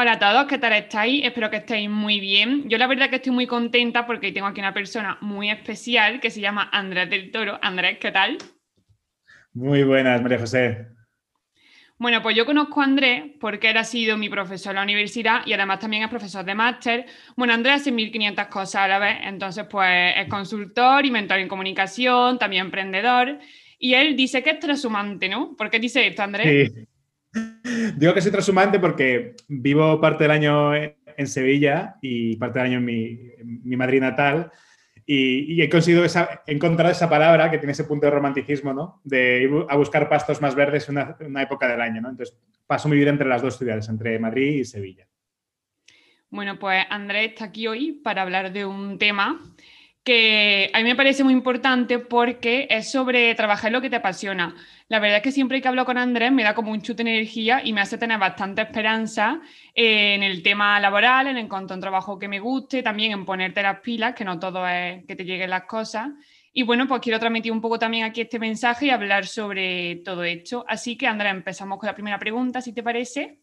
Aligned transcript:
Hola 0.00 0.12
a 0.12 0.18
todos, 0.20 0.46
¿qué 0.46 0.58
tal 0.58 0.74
estáis? 0.74 1.24
Espero 1.24 1.50
que 1.50 1.56
estéis 1.56 1.90
muy 1.90 2.20
bien. 2.20 2.68
Yo 2.68 2.78
la 2.78 2.86
verdad 2.86 3.10
que 3.10 3.16
estoy 3.16 3.32
muy 3.32 3.48
contenta 3.48 4.06
porque 4.06 4.30
tengo 4.30 4.46
aquí 4.46 4.60
una 4.60 4.72
persona 4.72 5.18
muy 5.22 5.50
especial 5.50 6.20
que 6.20 6.30
se 6.30 6.40
llama 6.40 6.70
Andrés 6.72 7.10
del 7.10 7.32
Toro. 7.32 7.58
Andrés, 7.60 7.98
¿qué 7.98 8.12
tal? 8.12 8.38
Muy 9.54 9.82
buenas, 9.82 10.22
María 10.22 10.38
José. 10.38 10.86
Bueno, 11.98 12.22
pues 12.22 12.36
yo 12.36 12.46
conozco 12.46 12.80
a 12.80 12.84
Andrés 12.84 13.24
porque 13.40 13.70
él 13.70 13.76
ha 13.76 13.82
sido 13.82 14.16
mi 14.16 14.28
profesor 14.28 14.70
en 14.70 14.76
la 14.76 14.82
universidad 14.84 15.44
y 15.44 15.52
además 15.52 15.80
también 15.80 16.04
es 16.04 16.10
profesor 16.10 16.44
de 16.44 16.54
máster. 16.54 17.06
Bueno, 17.34 17.54
Andrés 17.54 17.80
hace 17.80 17.90
1500 17.90 18.46
cosas 18.46 18.82
a 18.82 18.86
la 18.86 19.00
vez, 19.00 19.16
entonces 19.24 19.66
pues 19.68 20.14
es 20.16 20.28
consultor 20.28 21.06
y 21.06 21.10
mentor 21.10 21.40
en 21.40 21.48
comunicación, 21.48 22.38
también 22.38 22.66
emprendedor. 22.66 23.40
Y 23.80 23.94
él 23.94 24.14
dice 24.14 24.44
que 24.44 24.50
es 24.50 24.60
transhumante, 24.60 25.28
¿no? 25.28 25.56
¿Por 25.56 25.68
qué 25.70 25.80
dice 25.80 26.06
esto, 26.06 26.22
Andrés? 26.22 26.72
Sí. 26.72 26.88
Digo 27.96 28.14
que 28.14 28.20
soy 28.20 28.32
transhumante 28.32 28.78
porque 28.78 29.34
vivo 29.48 30.00
parte 30.00 30.24
del 30.24 30.30
año 30.30 30.74
en 30.74 31.26
Sevilla 31.26 31.96
y 32.00 32.36
parte 32.36 32.58
del 32.58 32.68
año 32.68 32.78
en 32.78 32.84
mi, 32.84 33.76
Madrid 33.76 34.00
natal. 34.00 34.50
Y, 35.04 35.60
he 35.60 35.68
conseguido 35.68 36.04
encontrar 36.46 36.90
esa 36.90 37.08
palabra 37.08 37.50
que 37.50 37.58
tiene 37.58 37.72
ese 37.72 37.84
punto 37.84 38.06
de 38.06 38.12
romanticismo, 38.12 38.72
¿no? 38.72 39.00
De 39.04 39.42
ir 39.42 39.50
a 39.68 39.76
buscar 39.76 40.08
pastos 40.08 40.40
más 40.40 40.54
verdes 40.54 40.88
en 40.88 40.98
una, 40.98 41.42
época 41.42 41.66
del 41.68 41.80
año, 41.80 42.00
¿no? 42.00 42.10
Entonces 42.10 42.36
paso 42.66 42.88
mi 42.88 42.96
vida 42.96 43.10
entre 43.10 43.28
las 43.28 43.42
dos 43.42 43.56
ciudades, 43.56 43.88
entre 43.88 44.18
Madrid 44.18 44.58
y 44.58 44.64
Sevilla. 44.64 45.06
Bueno, 46.30 46.58
pues 46.58 46.84
Andrés 46.90 47.30
está 47.30 47.46
aquí 47.46 47.66
hoy 47.66 47.92
para 48.04 48.22
hablar 48.22 48.52
de 48.52 48.66
un 48.66 48.98
tema 48.98 49.40
que 50.08 50.70
a 50.72 50.78
mí 50.78 50.84
me 50.84 50.96
parece 50.96 51.22
muy 51.22 51.34
importante 51.34 51.98
porque 51.98 52.66
es 52.70 52.90
sobre 52.90 53.34
trabajar 53.34 53.70
lo 53.70 53.82
que 53.82 53.90
te 53.90 53.96
apasiona. 53.96 54.56
La 54.88 55.00
verdad 55.00 55.18
es 55.18 55.22
que 55.22 55.32
siempre 55.32 55.60
que 55.60 55.68
hablo 55.68 55.84
con 55.84 55.98
Andrés 55.98 56.32
me 56.32 56.44
da 56.44 56.54
como 56.54 56.72
un 56.72 56.80
chute 56.80 57.04
de 57.04 57.10
energía 57.10 57.60
y 57.62 57.74
me 57.74 57.82
hace 57.82 57.98
tener 57.98 58.18
bastante 58.18 58.62
esperanza 58.62 59.42
en 59.74 60.22
el 60.22 60.42
tema 60.42 60.80
laboral, 60.80 61.26
en 61.26 61.36
encontrar 61.36 61.76
un 61.76 61.82
trabajo 61.82 62.18
que 62.18 62.26
me 62.26 62.40
guste, 62.40 62.82
también 62.82 63.12
en 63.12 63.26
ponerte 63.26 63.62
las 63.62 63.80
pilas, 63.80 64.14
que 64.14 64.24
no 64.24 64.38
todo 64.38 64.66
es 64.66 65.04
que 65.04 65.14
te 65.14 65.26
lleguen 65.26 65.50
las 65.50 65.64
cosas. 65.64 66.08
Y 66.54 66.62
bueno, 66.62 66.88
pues 66.88 67.02
quiero 67.02 67.18
transmitir 67.18 67.52
un 67.52 67.60
poco 67.60 67.78
también 67.78 68.04
aquí 68.04 68.22
este 68.22 68.38
mensaje 68.38 68.86
y 68.86 68.90
hablar 68.90 69.26
sobre 69.26 69.96
todo 69.96 70.24
esto. 70.24 70.64
Así 70.66 70.96
que, 70.96 71.06
Andrés, 71.06 71.34
empezamos 71.34 71.78
con 71.78 71.86
la 71.86 71.94
primera 71.94 72.18
pregunta, 72.18 72.62
si 72.62 72.72
te 72.72 72.82
parece. 72.82 73.42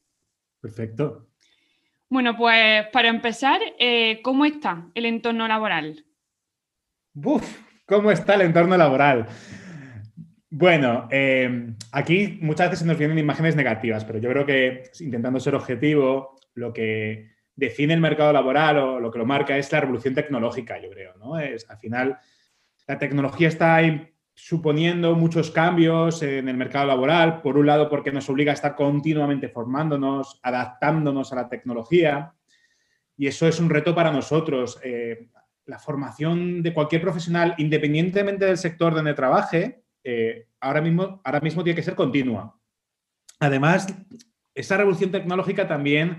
Perfecto. 0.59 1.27
Bueno, 2.09 2.35
pues 2.35 2.87
para 2.91 3.09
empezar, 3.09 3.61
eh, 3.77 4.19
¿cómo 4.23 4.45
está 4.45 4.87
el 4.95 5.05
entorno 5.05 5.47
laboral? 5.47 6.05
Buf, 7.17 7.61
¿cómo 7.85 8.11
está 8.11 8.33
el 8.33 8.41
entorno 8.41 8.75
laboral? 8.75 9.25
Bueno, 10.49 11.07
eh, 11.09 11.73
aquí 11.93 12.37
muchas 12.41 12.67
veces 12.67 12.79
se 12.79 12.85
nos 12.85 12.97
vienen 12.97 13.17
imágenes 13.17 13.55
negativas, 13.55 14.03
pero 14.03 14.19
yo 14.19 14.29
creo 14.31 14.45
que 14.45 14.83
intentando 14.99 15.39
ser 15.39 15.55
objetivo, 15.55 16.37
lo 16.55 16.73
que 16.73 17.31
define 17.55 17.93
el 17.93 18.01
mercado 18.01 18.33
laboral 18.33 18.77
o 18.79 18.99
lo 18.99 19.11
que 19.11 19.19
lo 19.19 19.25
marca 19.25 19.57
es 19.57 19.71
la 19.71 19.79
revolución 19.79 20.13
tecnológica, 20.13 20.77
yo 20.77 20.89
creo, 20.89 21.15
¿no? 21.15 21.39
Es, 21.39 21.69
al 21.69 21.77
final, 21.77 22.19
la 22.85 22.99
tecnología 22.99 23.47
está 23.47 23.79
suponiendo 24.33 25.15
muchos 25.15 25.51
cambios 25.51 26.21
en 26.21 26.49
el 26.49 26.57
mercado 26.57 26.87
laboral, 26.87 27.41
por 27.41 27.57
un 27.57 27.65
lado 27.65 27.89
porque 27.89 28.11
nos 28.11 28.29
obliga 28.29 28.51
a 28.51 28.55
estar 28.55 28.75
continuamente 28.75 29.47
formándonos, 29.47 30.41
adaptándonos 30.43 31.31
a 31.31 31.37
la 31.37 31.47
tecnología, 31.47 32.33
y 33.15 33.27
eso 33.27 33.47
es 33.47 33.61
un 33.61 33.69
reto 33.69 33.95
para 33.95 34.11
nosotros. 34.11 34.77
Eh, 34.83 35.29
la 35.65 35.79
formación 35.79 36.61
de 36.61 36.73
cualquier 36.73 37.01
profesional, 37.01 37.55
independientemente 37.57 38.45
del 38.45 38.57
sector 38.57 38.93
donde 38.93 39.13
trabaje, 39.13 39.83
eh, 40.03 40.47
ahora, 40.59 40.81
mismo, 40.81 41.21
ahora 41.23 41.39
mismo 41.39 41.63
tiene 41.63 41.75
que 41.75 41.83
ser 41.83 41.95
continua. 41.95 42.59
Además, 43.39 43.87
esa 44.53 44.77
revolución 44.77 45.11
tecnológica 45.11 45.67
también 45.67 46.17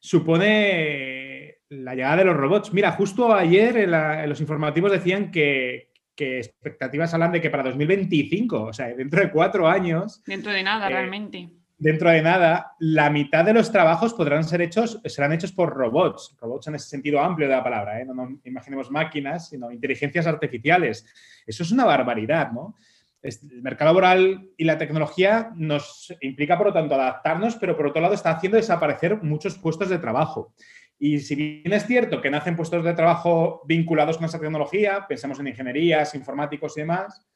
supone 0.00 1.58
la 1.68 1.94
llegada 1.94 2.16
de 2.16 2.24
los 2.24 2.36
robots. 2.36 2.72
Mira, 2.72 2.92
justo 2.92 3.32
ayer 3.32 3.76
en, 3.76 4.28
los 4.28 4.40
informativos 4.40 4.92
decían 4.92 5.30
que, 5.30 5.92
que, 6.14 6.38
expectativas 6.38 7.14
hablan 7.14 7.32
de 7.32 7.40
que 7.40 7.50
para 7.50 7.62
2025, 7.62 8.62
o 8.62 8.72
sea, 8.72 8.88
dentro 8.88 9.20
de 9.20 9.30
cuatro 9.30 9.68
años... 9.68 10.22
Dentro 10.26 10.52
de 10.52 10.62
nada, 10.62 10.88
eh, 10.88 10.90
realmente 10.90 11.50
dentro 11.76 12.10
de 12.10 12.22
nada, 12.22 12.74
la 12.78 13.10
mitad 13.10 13.44
de 13.44 13.52
los 13.52 13.70
trabajos 13.70 14.14
podrán 14.14 14.44
ser 14.44 14.62
hechos, 14.62 15.00
serán 15.04 15.32
hechos 15.32 15.52
por 15.52 15.74
robots, 15.74 16.36
robots 16.40 16.68
en 16.68 16.76
ese 16.76 16.88
sentido 16.88 17.20
amplio 17.20 17.48
de 17.48 17.54
la 17.54 17.64
palabra, 17.64 18.00
¿eh? 18.00 18.04
no 18.04 18.38
imaginemos 18.44 18.90
máquinas, 18.90 19.48
sino 19.48 19.70
inteligencias 19.70 20.26
artificiales. 20.26 21.06
Eso 21.46 21.62
es 21.62 21.72
una 21.72 21.84
barbaridad, 21.84 22.52
¿no? 22.52 22.74
El 23.22 23.62
mercado 23.62 23.88
laboral 23.88 24.50
y 24.56 24.64
la 24.64 24.76
tecnología 24.76 25.50
nos 25.56 26.14
implica, 26.20 26.58
por 26.58 26.66
lo 26.66 26.72
tanto, 26.74 26.94
adaptarnos, 26.94 27.56
pero 27.56 27.74
por 27.74 27.86
otro 27.86 28.02
lado 28.02 28.12
está 28.12 28.32
haciendo 28.32 28.56
desaparecer 28.56 29.22
muchos 29.22 29.56
puestos 29.56 29.88
de 29.88 29.98
trabajo. 29.98 30.54
Y 30.98 31.18
si 31.20 31.34
bien 31.34 31.72
es 31.72 31.86
cierto 31.86 32.20
que 32.20 32.30
nacen 32.30 32.54
puestos 32.54 32.84
de 32.84 32.92
trabajo 32.92 33.62
vinculados 33.66 34.18
con 34.18 34.26
esa 34.26 34.38
tecnología, 34.38 35.06
pensemos 35.08 35.40
en 35.40 35.48
ingenierías, 35.48 36.14
informáticos 36.14 36.76
y 36.76 36.80
demás, 36.80 37.26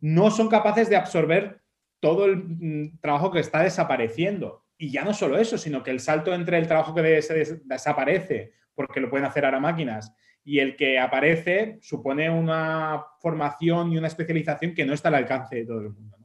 no 0.00 0.30
son 0.30 0.48
capaces 0.48 0.88
de 0.88 0.96
absorber 0.96 1.60
todo 2.00 2.26
el 2.26 2.36
mm, 2.36 2.98
trabajo 3.00 3.30
que 3.30 3.40
está 3.40 3.62
desapareciendo. 3.62 4.64
Y 4.76 4.90
ya 4.90 5.04
no 5.04 5.12
solo 5.12 5.38
eso, 5.38 5.58
sino 5.58 5.82
que 5.82 5.90
el 5.90 6.00
salto 6.00 6.32
entre 6.32 6.58
el 6.58 6.68
trabajo 6.68 6.94
que 6.94 7.02
desaparece, 7.02 8.52
porque 8.74 9.00
lo 9.00 9.10
pueden 9.10 9.26
hacer 9.26 9.44
ahora 9.44 9.58
máquinas, 9.58 10.14
y 10.44 10.60
el 10.60 10.76
que 10.76 10.98
aparece 10.98 11.78
supone 11.82 12.30
una 12.30 13.04
formación 13.20 13.92
y 13.92 13.98
una 13.98 14.06
especialización 14.06 14.74
que 14.74 14.86
no 14.86 14.94
está 14.94 15.08
al 15.08 15.16
alcance 15.16 15.56
de 15.56 15.66
todo 15.66 15.80
el 15.80 15.90
mundo. 15.90 16.16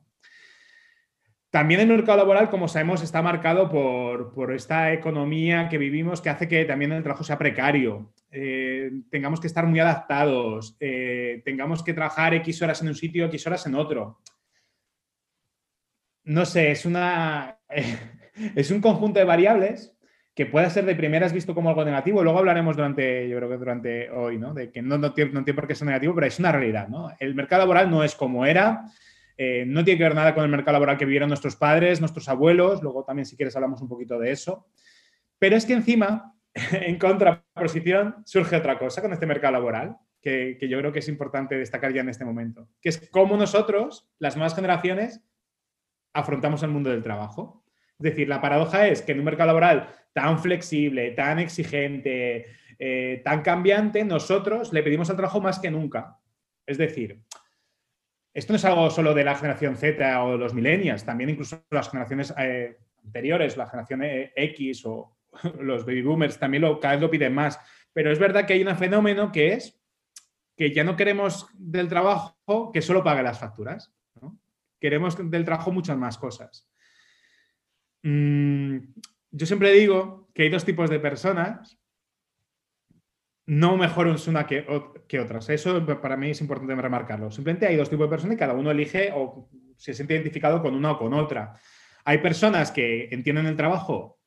También 1.50 1.82
el 1.82 1.88
mercado 1.88 2.18
laboral, 2.18 2.50
como 2.50 2.68
sabemos, 2.68 3.04
está 3.04 3.22
marcado 3.22 3.70
por, 3.70 4.54
esta 4.54 4.92
economía 4.94 5.70
que 5.70 5.78
vivimos 5.78 6.22
que 6.22 6.30
hace 6.30 6.48
que 6.48 6.66
también 6.66 6.92
el 6.92 7.04
trabajo 7.04 7.24
sea 7.24 7.38
precario. 7.38 8.12
Eh, 8.32 8.90
tengamos 9.12 9.40
que 9.40 9.48
estar 9.48 9.68
muy 9.68 9.80
adaptados, 9.80 10.78
eh, 10.80 11.42
tengamos 11.46 11.84
que 11.84 11.94
trabajar 11.94 12.34
X 12.36 12.62
horas 12.62 12.82
en 12.82 12.88
un 12.88 12.96
sitio, 12.96 13.26
X 13.26 13.46
horas 13.46 13.68
en 13.68 13.76
otro 13.76 14.20
no 16.26 16.46
sé, 16.46 16.72
es 16.72 16.86
una. 16.86 17.60
es 18.56 18.72
un 18.72 18.82
conjunto 18.82 19.20
de 19.20 19.26
variables 19.26 19.94
que 20.36 20.46
puede 20.48 20.70
ser 20.70 20.86
de 20.86 20.96
primeras 20.96 21.32
visto 21.32 21.54
como 21.54 21.70
algo 21.70 21.86
negativo. 21.86 22.24
Luego 22.24 22.40
hablaremos 22.40 22.76
durante, 22.76 23.30
yo 23.30 23.38
creo 23.38 23.50
que 23.50 23.58
durante 23.58 24.10
hoy, 24.10 24.40
¿no? 24.40 24.54
De 24.54 24.72
que 24.72 24.82
no, 24.82 24.98
no, 24.98 25.14
tiene, 25.14 25.32
no 25.32 25.44
tiene 25.44 25.56
por 25.56 25.68
qué 25.68 25.76
ser 25.76 25.86
negativo, 25.86 26.16
pero 26.16 26.26
es 26.26 26.40
una 26.40 26.52
realidad, 26.52 26.88
¿no? 26.88 27.12
El 27.20 27.36
mercado 27.36 27.62
laboral 27.62 27.90
no 27.90 28.04
es 28.04 28.16
como 28.16 28.46
era. 28.46 28.86
Eh, 29.38 29.66
no 29.68 29.84
tiene 29.84 29.98
que 29.98 30.04
ver 30.04 30.16
nada 30.16 30.34
con 30.34 30.44
el 30.44 30.50
mercado 30.50 30.74
laboral 30.74 30.98
que 30.98 31.06
vivieron 31.06 31.28
nuestros 31.28 31.56
padres, 31.56 32.00
nuestros 32.00 32.28
abuelos. 32.30 32.82
Luego 32.82 33.04
también, 33.04 33.26
si 33.26 33.36
quieres, 33.36 33.56
hablamos 33.56 33.82
un 33.82 33.90
poquito 33.90 34.18
de 34.18 34.32
eso. 34.32 34.68
Pero 35.38 35.56
es 35.56 35.66
que 35.66 35.74
encima, 35.74 36.34
en 36.72 36.98
contraposición, 36.98 38.16
surge 38.26 38.56
otra 38.56 38.80
cosa 38.80 39.02
con 39.02 39.14
este 39.14 39.28
mercado 39.28 39.54
laboral, 39.54 39.98
que, 40.20 40.58
que 40.60 40.68
yo 40.68 40.80
creo 40.80 40.92
que 40.92 41.00
es 41.00 41.10
importante 41.10 41.56
destacar 41.56 41.94
ya 41.94 42.02
en 42.02 42.10
este 42.10 42.26
momento, 42.26 42.70
que 42.82 42.90
es 42.90 43.10
cómo 43.12 43.38
nosotros, 43.38 44.08
las 44.20 44.36
nuevas 44.36 44.56
generaciones, 44.56 45.22
afrontamos 46.14 46.64
el 46.64 46.70
mundo 46.70 46.90
del 46.90 47.04
trabajo. 47.04 47.64
Es 48.00 48.04
decir, 48.04 48.28
la 48.28 48.42
paradoja 48.42 48.88
es 48.88 49.02
que 49.02 49.12
en 49.12 49.20
un 49.20 49.26
mercado 49.26 49.48
laboral 49.48 49.90
tan 50.14 50.40
flexible, 50.40 51.12
tan 51.12 51.40
exigente, 51.40 52.46
eh, 52.80 53.22
tan 53.24 53.42
cambiante, 53.42 54.04
nosotros 54.04 54.74
le 54.74 54.84
pedimos 54.84 55.10
al 55.10 55.16
trabajo 55.16 55.42
más 55.42 55.60
que 55.60 55.72
nunca. 55.72 56.20
Es 56.66 56.78
decir, 56.78 57.22
esto 58.34 58.54
no 58.54 58.58
es 58.58 58.66
algo 58.66 58.90
solo 58.90 59.14
de 59.14 59.24
la 59.24 59.36
generación 59.36 59.76
Z 59.76 60.24
o 60.24 60.38
los 60.38 60.54
millennials, 60.54 61.06
también 61.06 61.30
incluso 61.30 61.64
las 61.70 61.90
generaciones 61.90 62.34
eh, 62.38 62.78
anteriores, 63.04 63.58
la 63.58 63.68
generación 63.68 64.04
eh, 64.04 64.34
X 64.36 64.86
o 64.86 65.18
los 65.60 65.86
baby 65.86 66.02
boomers 66.02 66.40
también 66.40 66.62
lo, 66.62 66.80
cada 66.80 66.96
vez 66.96 67.02
lo 67.02 67.12
piden 67.12 67.34
más. 67.34 67.60
Pero 67.92 68.12
es 68.12 68.20
verdad 68.20 68.46
que 68.46 68.54
hay 68.54 68.64
un 68.64 68.76
fenómeno 68.76 69.32
que 69.32 69.54
es 69.54 69.80
que 70.56 70.72
ya 70.72 70.84
no 70.84 70.96
queremos 70.96 71.48
del 71.54 71.88
trabajo 71.88 72.72
que 72.72 72.82
solo 72.82 73.04
pague 73.04 73.24
las 73.24 73.40
facturas 73.40 73.92
queremos 74.84 75.16
del 75.32 75.46
trabajo 75.46 75.72
muchas 75.72 75.98
más 75.98 76.18
cosas. 76.18 76.70
Mm, 78.04 78.80
yo 79.32 79.46
siempre 79.46 79.72
digo 79.72 80.30
que 80.34 80.44
hay 80.44 80.50
dos 80.50 80.66
tipos 80.66 80.90
de 80.90 81.00
personas, 81.00 81.80
no 83.46 83.78
mejores 83.78 84.28
una 84.28 84.46
que, 84.46 84.68
que, 85.08 85.22
otras. 85.22 85.48
Eso 85.48 85.86
para 86.02 86.18
mí 86.18 86.32
es 86.32 86.42
importante 86.42 86.76
remarcarlo. 86.76 87.32
Simplemente 87.32 87.66
hay 87.66 87.78
dos 87.78 87.90
tipos 87.90 88.08
de 88.08 88.10
personas 88.10 88.36
y 88.36 88.40
cada 88.40 88.56
uno 88.56 88.72
elige 88.72 89.14
o 89.16 89.50
se 89.78 89.94
siente 89.94 90.16
identificado 90.16 90.62
con 90.62 90.76
una 90.76 90.92
o 90.92 90.98
con 90.98 91.14
otra. 91.14 91.56
Hay 92.04 92.18
personas 92.18 92.70
que 92.70 93.08
entienden 93.10 93.46
el 93.46 93.56
trabajo 93.56 94.20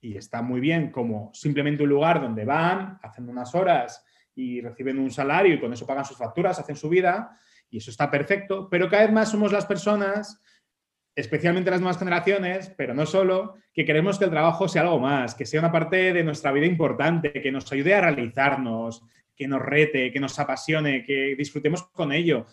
y 0.00 0.16
está 0.16 0.40
muy 0.40 0.60
bien 0.60 0.92
como 0.92 1.32
simplemente 1.34 1.82
un 1.82 1.88
lugar 1.88 2.20
donde 2.20 2.44
van, 2.44 3.00
hacen 3.02 3.28
unas 3.28 3.52
horas 3.56 4.04
y 4.36 4.60
reciben 4.60 5.00
un 5.00 5.10
salario 5.10 5.54
y 5.54 5.58
con 5.58 5.72
eso 5.72 5.84
pagan 5.84 6.04
sus 6.04 6.16
facturas, 6.16 6.60
hacen 6.60 6.76
su 6.76 6.88
vida 6.88 7.36
y 7.70 7.78
eso 7.78 7.90
está 7.90 8.10
perfecto, 8.10 8.68
pero 8.70 8.88
cada 8.88 9.04
vez 9.04 9.12
más 9.12 9.30
somos 9.30 9.52
las 9.52 9.66
personas, 9.66 10.40
especialmente 11.14 11.70
las 11.70 11.80
nuevas 11.80 11.98
generaciones, 11.98 12.72
pero 12.76 12.94
no 12.94 13.06
solo, 13.06 13.54
que 13.72 13.84
queremos 13.84 14.18
que 14.18 14.24
el 14.24 14.30
trabajo 14.30 14.68
sea 14.68 14.82
algo 14.82 14.98
más, 14.98 15.34
que 15.34 15.46
sea 15.46 15.60
una 15.60 15.72
parte 15.72 16.12
de 16.12 16.24
nuestra 16.24 16.52
vida 16.52 16.66
importante, 16.66 17.32
que 17.32 17.52
nos 17.52 17.70
ayude 17.72 17.94
a 17.94 18.00
realizarnos, 18.00 19.02
que 19.34 19.48
nos 19.48 19.62
rete, 19.62 20.12
que 20.12 20.20
nos 20.20 20.38
apasione, 20.38 21.04
que 21.04 21.34
disfrutemos 21.36 21.84
con 21.88 22.12
ello, 22.12 22.46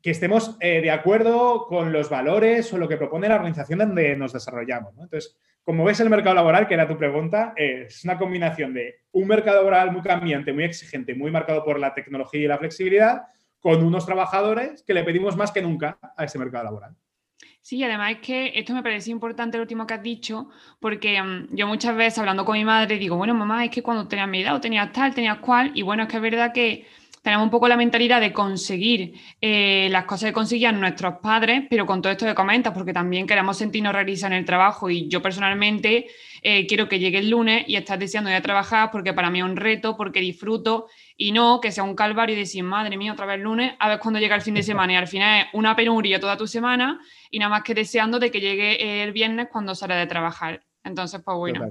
que 0.00 0.10
estemos 0.10 0.56
eh, 0.60 0.80
de 0.80 0.90
acuerdo 0.90 1.66
con 1.66 1.92
los 1.92 2.10
valores 2.10 2.72
o 2.72 2.78
lo 2.78 2.88
que 2.88 2.96
propone 2.96 3.28
la 3.28 3.36
organización 3.36 3.78
donde 3.78 4.16
nos 4.16 4.32
desarrollamos. 4.32 4.94
Entonces, 4.98 5.36
como 5.64 5.84
ves 5.84 6.00
el 6.00 6.10
mercado 6.10 6.34
laboral, 6.34 6.66
que 6.66 6.74
era 6.74 6.88
tu 6.88 6.98
pregunta, 6.98 7.54
es 7.56 8.02
una 8.04 8.18
combinación 8.18 8.74
de 8.74 8.96
un 9.12 9.28
mercado 9.28 9.58
laboral 9.58 9.92
muy 9.92 10.02
cambiante, 10.02 10.52
muy 10.52 10.64
exigente, 10.64 11.14
muy 11.14 11.30
marcado 11.30 11.64
por 11.64 11.78
la 11.78 11.94
tecnología 11.94 12.40
y 12.40 12.48
la 12.48 12.58
flexibilidad, 12.58 13.22
con 13.62 13.82
unos 13.82 14.04
trabajadores 14.04 14.82
que 14.82 14.92
le 14.92 15.04
pedimos 15.04 15.36
más 15.36 15.52
que 15.52 15.62
nunca 15.62 15.98
a 16.16 16.24
ese 16.24 16.38
mercado 16.38 16.64
laboral. 16.64 16.96
Sí, 17.62 17.82
además 17.84 18.14
es 18.14 18.18
que 18.18 18.52
esto 18.56 18.74
me 18.74 18.82
parece 18.82 19.12
importante 19.12 19.56
lo 19.56 19.62
último 19.62 19.86
que 19.86 19.94
has 19.94 20.02
dicho, 20.02 20.48
porque 20.80 21.22
mm, 21.22 21.54
yo 21.54 21.68
muchas 21.68 21.94
veces 21.96 22.18
hablando 22.18 22.44
con 22.44 22.58
mi 22.58 22.64
madre 22.64 22.98
digo, 22.98 23.16
bueno, 23.16 23.34
mamá, 23.34 23.64
es 23.64 23.70
que 23.70 23.84
cuando 23.84 24.08
tenías 24.08 24.28
mi 24.28 24.42
edad 24.42 24.56
o 24.56 24.60
tenías 24.60 24.92
tal, 24.92 25.14
tenías 25.14 25.38
cual, 25.38 25.70
y 25.74 25.82
bueno, 25.82 26.02
es 26.02 26.08
que 26.08 26.16
es 26.16 26.22
verdad 26.22 26.52
que 26.52 26.86
tenemos 27.22 27.44
un 27.44 27.50
poco 27.50 27.68
la 27.68 27.76
mentalidad 27.76 28.20
de 28.20 28.32
conseguir 28.32 29.14
eh, 29.40 29.86
las 29.92 30.06
cosas 30.06 30.30
que 30.30 30.32
conseguían 30.32 30.80
nuestros 30.80 31.18
padres, 31.22 31.62
pero 31.70 31.86
con 31.86 32.02
todo 32.02 32.10
esto 32.10 32.26
que 32.26 32.34
comentas, 32.34 32.74
porque 32.74 32.92
también 32.92 33.28
queremos 33.28 33.56
sentirnos 33.56 33.92
realizar 33.92 34.32
en 34.32 34.38
el 34.38 34.44
trabajo 34.44 34.90
y 34.90 35.06
yo 35.06 35.22
personalmente 35.22 36.08
eh, 36.42 36.66
quiero 36.66 36.88
que 36.88 36.98
llegue 36.98 37.18
el 37.18 37.30
lunes 37.30 37.64
y 37.68 37.76
estás 37.76 38.00
deseando 38.00 38.28
ir 38.28 38.34
a 38.34 38.42
trabajar 38.42 38.90
porque 38.90 39.12
para 39.12 39.30
mí 39.30 39.38
es 39.38 39.44
un 39.44 39.56
reto, 39.56 39.96
porque 39.96 40.18
disfruto 40.18 40.88
y 41.22 41.30
no 41.30 41.60
que 41.60 41.70
sea 41.70 41.84
un 41.84 41.94
calvario 41.94 42.34
y 42.34 42.38
decir, 42.40 42.64
madre 42.64 42.96
mía, 42.96 43.12
otra 43.12 43.26
vez 43.26 43.36
el 43.36 43.42
lunes, 43.42 43.74
a 43.78 43.88
ver 43.88 44.00
cuándo 44.00 44.18
llega 44.18 44.34
el 44.34 44.42
fin 44.42 44.54
de 44.54 44.62
semana. 44.64 44.92
Y 44.92 44.96
al 44.96 45.06
final 45.06 45.42
es 45.42 45.46
una 45.52 45.76
penuria 45.76 46.18
toda 46.18 46.36
tu 46.36 46.48
semana 46.48 47.00
y 47.30 47.38
nada 47.38 47.48
más 47.48 47.62
que 47.62 47.74
deseando 47.74 48.18
de 48.18 48.32
que 48.32 48.40
llegue 48.40 49.04
el 49.04 49.12
viernes 49.12 49.46
cuando 49.50 49.72
sale 49.76 49.94
de 49.94 50.06
trabajar. 50.08 50.64
Entonces, 50.82 51.20
pues 51.24 51.36
bueno 51.36 51.64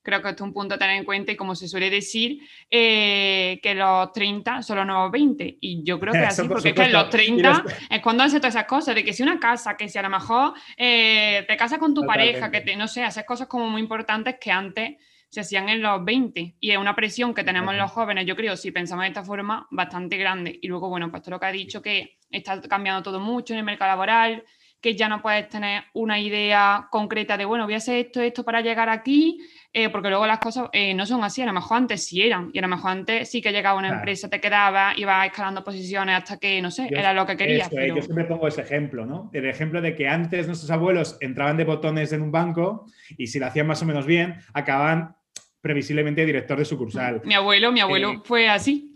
creo 0.00 0.22
que 0.22 0.30
esto 0.30 0.44
es 0.44 0.48
un 0.48 0.54
punto 0.54 0.74
a 0.74 0.78
tener 0.78 0.96
en 0.96 1.04
cuenta 1.04 1.32
y 1.32 1.36
como 1.36 1.54
se 1.54 1.68
suele 1.68 1.90
decir, 1.90 2.40
eh, 2.70 3.60
que 3.62 3.74
los 3.74 4.10
30 4.10 4.62
son 4.62 4.78
los 4.78 4.86
nuevos 4.86 5.12
20. 5.12 5.58
Y 5.60 5.82
yo 5.84 6.00
creo 6.00 6.14
que 6.14 6.18
así, 6.24 6.48
porque 6.48 6.70
es 6.70 6.74
que 6.74 6.88
los 6.88 7.10
30 7.10 7.64
es 7.90 8.00
cuando 8.00 8.22
haces 8.22 8.40
todas 8.40 8.54
esas 8.54 8.66
cosas, 8.66 8.94
de 8.94 9.04
que 9.04 9.12
si 9.12 9.22
una 9.22 9.38
casa, 9.38 9.76
que 9.76 9.86
si 9.86 9.98
a 9.98 10.02
lo 10.02 10.08
mejor 10.08 10.54
eh, 10.78 11.44
te 11.46 11.56
casas 11.58 11.78
con 11.78 11.92
tu 11.92 12.06
pareja, 12.06 12.50
que 12.50 12.62
te, 12.62 12.74
no 12.74 12.88
sé, 12.88 13.02
haces 13.02 13.24
cosas 13.26 13.48
como 13.48 13.68
muy 13.68 13.82
importantes 13.82 14.36
que 14.40 14.50
antes 14.50 14.96
se 15.28 15.40
hacían 15.40 15.68
en 15.68 15.82
los 15.82 16.04
20 16.04 16.56
y 16.58 16.70
es 16.70 16.78
una 16.78 16.94
presión 16.94 17.34
que 17.34 17.44
tenemos 17.44 17.74
los 17.74 17.90
jóvenes, 17.90 18.26
yo 18.26 18.36
creo, 18.36 18.56
si 18.56 18.70
pensamos 18.70 19.04
de 19.04 19.08
esta 19.08 19.24
forma, 19.24 19.66
bastante 19.70 20.16
grande. 20.16 20.58
Y 20.60 20.68
luego, 20.68 20.88
bueno, 20.88 21.10
pues 21.10 21.22
todo 21.22 21.32
lo 21.32 21.40
que 21.40 21.46
ha 21.46 21.52
dicho, 21.52 21.82
que 21.82 22.18
está 22.30 22.60
cambiando 22.62 23.02
todo 23.02 23.20
mucho 23.20 23.52
en 23.52 23.58
el 23.58 23.64
mercado 23.64 23.90
laboral, 23.90 24.44
que 24.80 24.94
ya 24.94 25.08
no 25.08 25.20
puedes 25.20 25.48
tener 25.48 25.82
una 25.94 26.20
idea 26.20 26.86
concreta 26.90 27.36
de, 27.36 27.44
bueno, 27.44 27.64
voy 27.64 27.74
a 27.74 27.78
hacer 27.78 28.06
esto, 28.06 28.20
esto 28.20 28.44
para 28.44 28.60
llegar 28.60 28.88
aquí, 28.88 29.40
eh, 29.72 29.88
porque 29.88 30.08
luego 30.08 30.26
las 30.26 30.38
cosas 30.38 30.68
eh, 30.72 30.94
no 30.94 31.04
son 31.04 31.24
así, 31.24 31.42
a 31.42 31.46
lo 31.46 31.52
mejor 31.52 31.78
antes 31.78 32.06
sí 32.06 32.22
eran, 32.22 32.50
y 32.52 32.58
a 32.58 32.62
lo 32.62 32.68
mejor 32.68 32.92
antes 32.92 33.28
sí 33.28 33.42
que 33.42 33.50
llegaba 33.50 33.78
una 33.78 33.88
empresa, 33.88 34.30
te 34.30 34.40
quedaba, 34.40 34.92
iba 34.96 35.26
escalando 35.26 35.64
posiciones 35.64 36.16
hasta 36.16 36.38
que, 36.38 36.62
no 36.62 36.70
sé, 36.70 36.88
era 36.90 37.12
lo 37.12 37.26
que 37.26 37.36
querías. 37.36 37.68
Eh, 37.72 37.88
yo 37.88 38.00
siempre 38.02 38.24
pongo 38.24 38.46
ese 38.46 38.62
ejemplo, 38.62 39.04
¿no? 39.04 39.30
El 39.32 39.46
ejemplo 39.46 39.80
de 39.80 39.96
que 39.96 40.06
antes 40.06 40.46
nuestros 40.46 40.70
abuelos 40.70 41.16
entraban 41.20 41.56
de 41.56 41.64
botones 41.64 42.12
en 42.12 42.22
un 42.22 42.30
banco 42.30 42.86
y 43.16 43.26
si 43.26 43.40
lo 43.40 43.46
hacían 43.46 43.66
más 43.66 43.82
o 43.82 43.86
menos 43.86 44.06
bien, 44.06 44.36
acababan 44.54 45.16
previsiblemente 45.60 46.24
director 46.24 46.58
de 46.58 46.64
sucursal. 46.64 47.22
Mi 47.24 47.34
abuelo, 47.34 47.72
mi 47.72 47.80
abuelo 47.80 48.22
fue 48.24 48.48
así. 48.48 48.88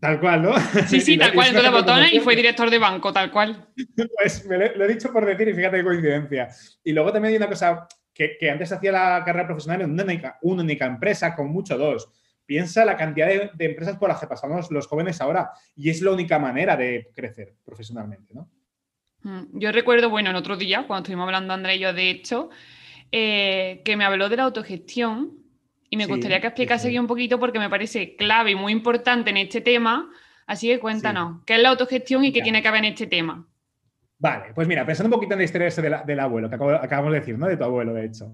Tal 0.00 0.20
cual, 0.20 0.42
¿no? 0.42 0.54
Sí, 0.86 1.00
sí, 1.00 1.18
tal 1.18 1.32
cual, 1.32 1.48
entró 1.48 1.62
de 1.62 1.70
botones 1.70 2.12
y 2.12 2.20
fue 2.20 2.36
director 2.36 2.70
de 2.70 2.78
banco, 2.78 3.12
tal 3.12 3.30
cual. 3.30 3.68
Pues 4.16 4.46
me 4.46 4.56
lo, 4.56 4.84
he 4.84 4.88
dicho 4.88 5.12
por 5.12 5.26
decir 5.26 5.48
y 5.48 5.54
fíjate 5.54 5.78
qué 5.78 5.84
coincidencia. 5.84 6.48
Y 6.84 6.92
luego 6.92 7.12
también 7.12 7.32
hay 7.32 7.36
una 7.36 7.48
cosa 7.48 7.86
que, 8.14 8.36
que 8.38 8.50
antes 8.50 8.70
hacía 8.70 8.92
la 8.92 9.22
carrera 9.24 9.46
profesional 9.46 9.82
en 9.82 9.90
una 9.90 10.04
única, 10.04 10.38
una 10.42 10.62
única 10.62 10.86
empresa, 10.86 11.34
con 11.34 11.48
mucho 11.48 11.76
dos. 11.76 12.08
Piensa 12.46 12.84
la 12.84 12.96
cantidad 12.96 13.26
de, 13.26 13.50
empresas 13.58 13.98
por 13.98 14.08
las 14.08 14.20
que 14.20 14.26
pasamos 14.26 14.70
los 14.70 14.86
jóvenes 14.86 15.20
ahora 15.20 15.50
y 15.76 15.90
es 15.90 16.00
la 16.00 16.12
única 16.12 16.38
manera 16.38 16.76
de 16.76 17.10
crecer 17.14 17.54
profesionalmente, 17.64 18.32
¿no? 18.32 18.48
Mm, 19.22 19.58
yo 19.58 19.72
recuerdo, 19.72 20.08
bueno, 20.08 20.30
en 20.30 20.36
otro 20.36 20.56
día, 20.56 20.86
cuando 20.86 21.02
estuvimos 21.02 21.26
hablando 21.26 21.52
André 21.52 21.76
y 21.76 21.80
yo 21.80 21.92
de 21.92 22.08
hecho, 22.08 22.50
eh, 23.10 23.82
que 23.84 23.96
me 23.96 24.04
habló 24.04 24.28
de 24.28 24.36
la 24.36 24.44
autogestión 24.44 25.47
y 25.90 25.96
me 25.96 26.06
gustaría 26.06 26.40
que 26.40 26.48
explicase 26.48 26.88
aquí 26.88 26.98
un 26.98 27.06
poquito 27.06 27.38
porque 27.38 27.58
me 27.58 27.70
parece 27.70 28.16
clave 28.16 28.52
y 28.52 28.54
muy 28.54 28.72
importante 28.72 29.30
en 29.30 29.38
este 29.38 29.60
tema. 29.60 30.10
Así 30.46 30.68
que 30.68 30.78
cuéntanos, 30.78 31.42
¿qué 31.44 31.56
es 31.56 31.62
la 31.62 31.70
autogestión 31.70 32.24
y 32.24 32.32
qué 32.32 32.42
tiene 32.42 32.62
que 32.62 32.70
ver 32.70 32.84
en 32.84 32.92
este 32.92 33.06
tema? 33.06 33.46
Vale, 34.18 34.52
pues 34.54 34.66
mira, 34.66 34.84
pensando 34.84 35.08
un 35.08 35.20
poquito 35.20 35.34
en 35.34 35.38
la 35.38 35.44
historia 35.44 36.02
del 36.04 36.20
abuelo, 36.20 36.48
que 36.48 36.56
acabamos 36.56 37.12
de 37.12 37.20
decir, 37.20 37.38
¿no? 37.38 37.46
De 37.46 37.56
tu 37.56 37.64
abuelo, 37.64 37.94
de 37.94 38.06
hecho. 38.06 38.32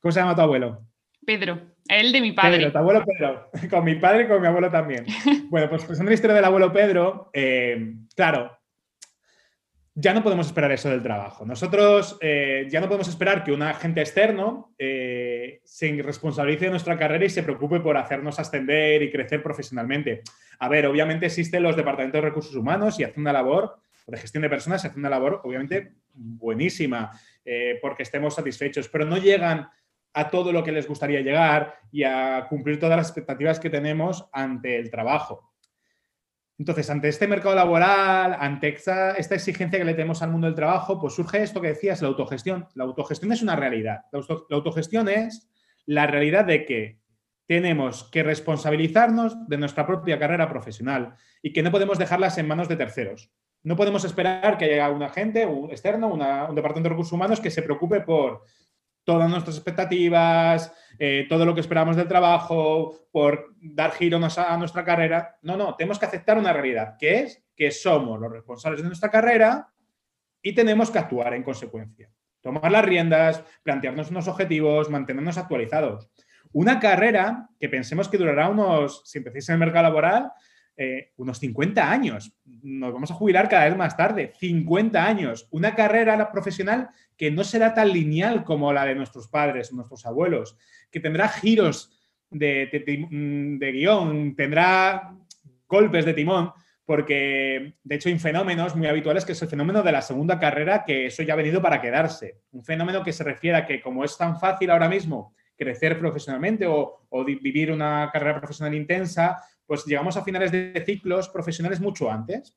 ¿Cómo 0.00 0.12
se 0.12 0.20
llama 0.20 0.36
tu 0.36 0.42
abuelo? 0.42 0.82
Pedro, 1.24 1.60
el 1.88 2.12
de 2.12 2.20
mi 2.20 2.32
padre. 2.32 2.58
Pedro, 2.58 2.72
tu 2.72 2.78
abuelo 2.78 3.04
Pedro. 3.04 3.50
Con 3.70 3.84
mi 3.84 3.94
padre 3.96 4.24
y 4.24 4.28
con 4.28 4.40
mi 4.40 4.46
abuelo 4.46 4.70
también. 4.70 5.06
bueno, 5.50 5.68
pues 5.68 5.82
pensando 5.84 6.02
en 6.02 6.08
la 6.10 6.14
historia 6.14 6.36
del 6.36 6.44
abuelo 6.44 6.72
Pedro, 6.72 7.30
eh, 7.32 7.94
claro, 8.14 8.56
ya 9.96 10.12
no 10.12 10.24
podemos 10.24 10.48
esperar 10.48 10.72
eso 10.72 10.90
del 10.90 11.02
trabajo. 11.02 11.46
Nosotros 11.46 12.18
eh, 12.20 12.66
ya 12.68 12.80
no 12.80 12.88
podemos 12.88 13.08
esperar 13.08 13.44
que 13.44 13.52
un 13.52 13.62
agente 13.62 14.00
externo 14.00 14.74
eh, 14.76 15.60
se 15.64 16.02
responsabilice 16.02 16.64
de 16.64 16.72
nuestra 16.72 16.98
carrera 16.98 17.24
y 17.24 17.30
se 17.30 17.44
preocupe 17.44 17.78
por 17.78 17.96
hacernos 17.96 18.40
ascender 18.40 19.02
y 19.02 19.12
crecer 19.12 19.42
profesionalmente. 19.42 20.22
A 20.58 20.68
ver, 20.68 20.86
obviamente 20.86 21.26
existen 21.26 21.62
los 21.62 21.76
departamentos 21.76 22.20
de 22.20 22.28
recursos 22.28 22.56
humanos 22.56 22.98
y 22.98 23.04
hacen 23.04 23.20
una 23.20 23.32
labor 23.32 23.76
de 24.06 24.18
gestión 24.18 24.42
de 24.42 24.50
personas, 24.50 24.84
y 24.84 24.88
hacen 24.88 24.98
una 24.98 25.08
labor 25.08 25.40
obviamente 25.44 25.94
buenísima 26.12 27.10
eh, 27.44 27.78
porque 27.80 28.02
estemos 28.02 28.34
satisfechos, 28.34 28.88
pero 28.88 29.06
no 29.06 29.16
llegan 29.16 29.68
a 30.12 30.30
todo 30.30 30.52
lo 30.52 30.62
que 30.62 30.72
les 30.72 30.88
gustaría 30.88 31.20
llegar 31.20 31.78
y 31.90 32.02
a 32.02 32.46
cumplir 32.48 32.78
todas 32.78 32.96
las 32.96 33.08
expectativas 33.08 33.60
que 33.60 33.70
tenemos 33.70 34.28
ante 34.32 34.76
el 34.76 34.90
trabajo. 34.90 35.53
Entonces, 36.58 36.88
ante 36.88 37.08
este 37.08 37.26
mercado 37.26 37.54
laboral, 37.54 38.36
ante 38.38 38.68
esta, 38.68 39.16
exigencia 39.16 39.78
que 39.78 39.84
le 39.84 39.94
tenemos 39.94 40.22
al 40.22 40.30
mundo 40.30 40.46
del 40.46 40.54
trabajo, 40.54 41.00
pues 41.00 41.14
surge 41.14 41.42
esto 41.42 41.60
que 41.60 41.68
decías, 41.68 42.00
la 42.00 42.08
autogestión. 42.08 42.68
La 42.74 42.84
autogestión 42.84 43.32
es 43.32 43.42
una 43.42 43.56
realidad. 43.56 44.02
La, 44.12 44.20
autogestión 44.56 45.08
es 45.08 45.50
la 45.86 46.06
realidad 46.06 46.44
de 46.44 46.64
que 46.64 47.00
tenemos 47.46 48.04
que 48.04 48.22
responsabilizarnos 48.22 49.48
de 49.48 49.58
nuestra 49.58 49.86
propia 49.86 50.18
carrera 50.18 50.48
profesional 50.48 51.16
y 51.42 51.52
que 51.52 51.62
no 51.62 51.72
podemos 51.72 51.98
dejarlas 51.98 52.38
en 52.38 52.46
manos 52.46 52.68
de 52.68 52.76
terceros. 52.76 53.30
No 53.64 53.76
podemos 53.76 54.04
esperar 54.04 54.56
que 54.56 54.66
haya 54.66 54.90
un 54.90 55.02
agente 55.02 55.46
un 55.46 55.70
externo, 55.70 56.08
un 56.08 56.54
departamento 56.54 56.88
de 56.88 56.88
recursos 56.90 57.12
humanos 57.12 57.40
que 57.40 57.50
se 57.50 57.62
preocupe 57.62 58.00
por 58.00 58.44
todas 59.04 59.30
nuestras 59.30 59.56
expectativas, 59.56 60.72
eh, 60.98 61.26
todo 61.28 61.44
lo 61.44 61.54
que 61.54 61.60
esperamos 61.60 61.96
del 61.96 62.08
trabajo, 62.08 63.08
por 63.12 63.54
dar 63.60 63.92
giro 63.92 64.18
a 64.18 64.56
nuestra 64.56 64.84
carrera. 64.84 65.36
No, 65.42 65.56
no, 65.56 65.74
tenemos 65.76 65.98
que 65.98 66.06
aceptar 66.06 66.38
una 66.38 66.52
realidad, 66.52 66.96
que 66.98 67.20
es 67.20 67.44
que 67.54 67.70
somos 67.70 68.18
los 68.20 68.32
responsables 68.32 68.82
de 68.82 68.88
nuestra 68.88 69.10
carrera 69.10 69.68
y 70.42 70.54
tenemos 70.54 70.90
que 70.90 70.98
actuar 70.98 71.34
en 71.34 71.42
consecuencia. 71.42 72.10
Tomar 72.40 72.70
las 72.70 72.84
riendas, 72.84 73.42
plantearnos 73.62 74.10
unos 74.10 74.28
objetivos, 74.28 74.90
mantenernos 74.90 75.38
actualizados. 75.38 76.10
Una 76.52 76.78
carrera 76.78 77.48
que 77.58 77.68
pensemos 77.68 78.08
que 78.08 78.18
durará 78.18 78.48
unos, 78.48 79.02
si 79.04 79.18
empecéis 79.18 79.48
en 79.48 79.54
el 79.54 79.60
mercado 79.60 79.84
laboral, 79.84 80.30
eh, 80.76 81.12
unos 81.18 81.38
50 81.38 81.88
años. 81.88 82.32
Nos 82.44 82.92
vamos 82.92 83.10
a 83.10 83.14
jubilar 83.14 83.48
cada 83.48 83.66
vez 83.66 83.76
más 83.76 83.96
tarde. 83.96 84.32
50 84.40 85.06
años. 85.06 85.46
Una 85.52 85.74
carrera 85.74 86.32
profesional 86.32 86.88
que 87.16 87.30
no 87.30 87.44
será 87.44 87.74
tan 87.74 87.92
lineal 87.92 88.42
como 88.42 88.72
la 88.72 88.84
de 88.84 88.96
nuestros 88.96 89.28
padres 89.28 89.72
nuestros 89.72 90.04
abuelos, 90.04 90.56
que 90.90 90.98
tendrá 90.98 91.28
giros 91.28 91.92
de, 92.28 92.66
de, 93.60 93.72
guion, 93.72 94.34
tendrá 94.34 95.14
golpes 95.68 96.04
de 96.04 96.14
timón, 96.14 96.50
porque 96.84 97.74
de 97.84 97.94
hecho 97.94 98.08
hay 98.08 98.18
fenómenos 98.18 98.74
muy 98.74 98.88
habituales 98.88 99.24
que 99.24 99.32
es 99.32 99.42
el 99.42 99.48
fenómeno 99.48 99.82
de 99.84 99.92
la 99.92 100.02
segunda 100.02 100.40
carrera, 100.40 100.84
que 100.84 101.06
eso 101.06 101.22
ya 101.22 101.34
ha 101.34 101.36
venido 101.36 101.62
para 101.62 101.80
quedarse. 101.80 102.40
Un 102.50 102.64
fenómeno 102.64 103.04
que 103.04 103.12
se 103.12 103.22
refiere 103.22 103.58
a 103.58 103.66
que 103.66 103.80
como 103.80 104.04
es 104.04 104.18
tan 104.18 104.40
fácil 104.40 104.70
ahora 104.70 104.88
mismo 104.88 105.34
crecer 105.56 105.96
profesionalmente 106.00 106.66
o 106.66 107.24
vivir 107.24 107.70
una 107.70 108.10
carrera 108.12 108.40
profesional 108.40 108.74
intensa, 108.74 109.40
pues 109.66 109.84
llegamos 109.86 110.16
a 110.16 110.24
finales 110.24 110.52
de 110.52 110.82
ciclos 110.84 111.28
profesionales 111.28 111.80
mucho 111.80 112.10
antes. 112.10 112.56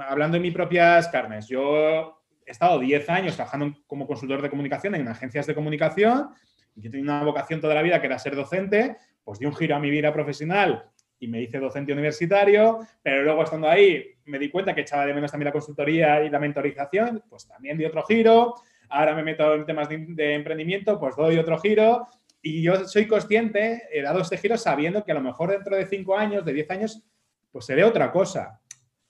Hablando 0.00 0.36
de 0.36 0.40
mis 0.40 0.52
propias 0.52 1.08
carnes, 1.08 1.48
yo 1.48 2.22
he 2.44 2.50
estado 2.50 2.78
10 2.78 3.08
años 3.10 3.36
trabajando 3.36 3.74
como 3.86 4.06
consultor 4.06 4.42
de 4.42 4.50
comunicación 4.50 4.94
en 4.94 5.08
agencias 5.08 5.46
de 5.46 5.54
comunicación 5.54 6.30
yo 6.76 6.90
tenía 6.90 7.04
una 7.04 7.24
vocación 7.24 7.60
toda 7.60 7.74
la 7.74 7.82
vida 7.82 8.00
que 8.00 8.06
era 8.06 8.18
ser 8.18 8.36
docente, 8.36 8.96
pues 9.24 9.38
di 9.38 9.46
un 9.46 9.54
giro 9.54 9.74
a 9.74 9.80
mi 9.80 9.90
vida 9.90 10.12
profesional 10.12 10.84
y 11.18 11.28
me 11.28 11.40
hice 11.40 11.58
docente 11.58 11.92
universitario, 11.92 12.80
pero 13.02 13.22
luego 13.22 13.42
estando 13.42 13.68
ahí 13.68 14.04
me 14.26 14.38
di 14.38 14.50
cuenta 14.50 14.74
que 14.74 14.82
echaba 14.82 15.06
de 15.06 15.14
menos 15.14 15.30
también 15.30 15.46
la 15.46 15.52
consultoría 15.52 16.22
y 16.22 16.28
la 16.28 16.38
mentorización, 16.38 17.22
pues 17.28 17.48
también 17.48 17.78
di 17.78 17.86
otro 17.86 18.02
giro. 18.02 18.54
Ahora 18.90 19.14
me 19.14 19.22
meto 19.22 19.54
en 19.54 19.64
temas 19.64 19.88
de, 19.88 20.04
de 20.08 20.34
emprendimiento, 20.34 21.00
pues 21.00 21.16
doy 21.16 21.38
otro 21.38 21.58
giro 21.58 22.06
y 22.46 22.62
yo 22.62 22.86
soy 22.86 23.08
consciente, 23.08 23.88
he 23.90 24.02
dado 24.02 24.20
este 24.20 24.38
giro 24.38 24.56
sabiendo 24.56 25.04
que 25.04 25.10
a 25.10 25.16
lo 25.16 25.20
mejor 25.20 25.50
dentro 25.50 25.74
de 25.74 25.84
cinco 25.84 26.16
años, 26.16 26.44
de 26.44 26.52
diez 26.52 26.70
años, 26.70 27.02
pues 27.50 27.64
se 27.64 27.74
ve 27.74 27.82
otra 27.82 28.12
cosa. 28.12 28.60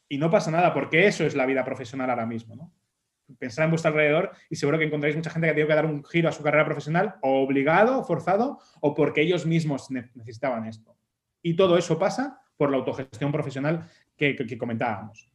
Y 0.08 0.16
no 0.16 0.30
pasa 0.30 0.50
nada, 0.50 0.72
porque 0.72 1.06
eso 1.06 1.24
es 1.24 1.34
la 1.34 1.44
vida 1.44 1.62
profesional 1.62 2.08
ahora 2.08 2.24
mismo, 2.24 2.56
¿no? 2.56 2.72
Pensar 3.38 3.64
en 3.64 3.72
vuestro 3.72 3.90
alrededor 3.90 4.30
y 4.48 4.56
seguro 4.56 4.78
que 4.78 4.84
encontraréis 4.84 5.16
mucha 5.16 5.28
gente 5.28 5.48
que 5.48 5.50
ha 5.50 5.54
tenido 5.54 5.68
que 5.68 5.74
dar 5.74 5.84
un 5.84 6.02
giro 6.04 6.30
a 6.30 6.32
su 6.32 6.42
carrera 6.42 6.64
profesional, 6.64 7.16
o 7.20 7.42
obligado, 7.42 8.02
forzado, 8.04 8.58
o 8.80 8.94
porque 8.94 9.20
ellos 9.20 9.44
mismos 9.44 9.90
necesitaban 9.90 10.64
esto. 10.64 10.96
Y 11.42 11.56
todo 11.56 11.76
eso 11.76 11.98
pasa 11.98 12.40
por 12.56 12.70
la 12.70 12.78
autogestión 12.78 13.32
profesional 13.32 13.86
que 14.16 14.56
comentábamos. 14.56 15.30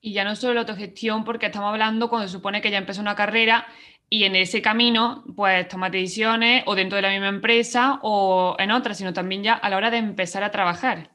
Y 0.00 0.12
ya 0.12 0.24
no 0.24 0.34
solo 0.34 0.54
la 0.54 0.60
autogestión, 0.60 1.24
porque 1.24 1.46
estamos 1.46 1.70
hablando 1.70 2.08
cuando 2.08 2.26
se 2.26 2.32
supone 2.32 2.60
que 2.60 2.70
ya 2.70 2.78
empezó 2.78 3.00
una 3.00 3.14
carrera 3.14 3.66
y 4.08 4.24
en 4.24 4.34
ese 4.34 4.60
camino, 4.60 5.24
pues 5.36 5.68
tomas 5.68 5.92
decisiones 5.92 6.64
o 6.66 6.74
dentro 6.74 6.96
de 6.96 7.02
la 7.02 7.10
misma 7.10 7.28
empresa 7.28 8.00
o 8.02 8.56
en 8.58 8.72
otra, 8.72 8.92
sino 8.92 9.12
también 9.12 9.44
ya 9.44 9.54
a 9.54 9.70
la 9.70 9.76
hora 9.76 9.90
de 9.90 9.98
empezar 9.98 10.42
a 10.42 10.50
trabajar. 10.50 11.10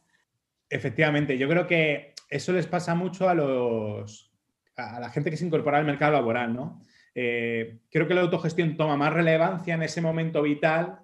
Efectivamente, 0.70 1.38
yo 1.38 1.50
creo 1.50 1.68
que 1.68 2.13
eso 2.30 2.54
les 2.54 2.68
pasa 2.68 2.96
mucho 2.96 3.27
a 3.27 3.36
los 3.36 4.32
a 4.77 5.00
la 5.00 5.10
gente 5.10 5.30
que 5.30 5.38
se 5.38 5.46
incorpora 5.46 5.77
al 5.77 5.86
mercado 5.86 6.13
laboral, 6.13 6.54
¿no? 6.54 6.82
Eh, 7.13 7.80
creo 7.89 8.08
que 8.08 8.13
la 8.13 8.22
autogestión 8.22 8.75
toma 8.75 8.98
más 8.98 9.13
relevancia 9.13 9.74
en 9.74 9.84
ese 9.84 10.01
momento 10.01 10.42
vital 10.42 11.00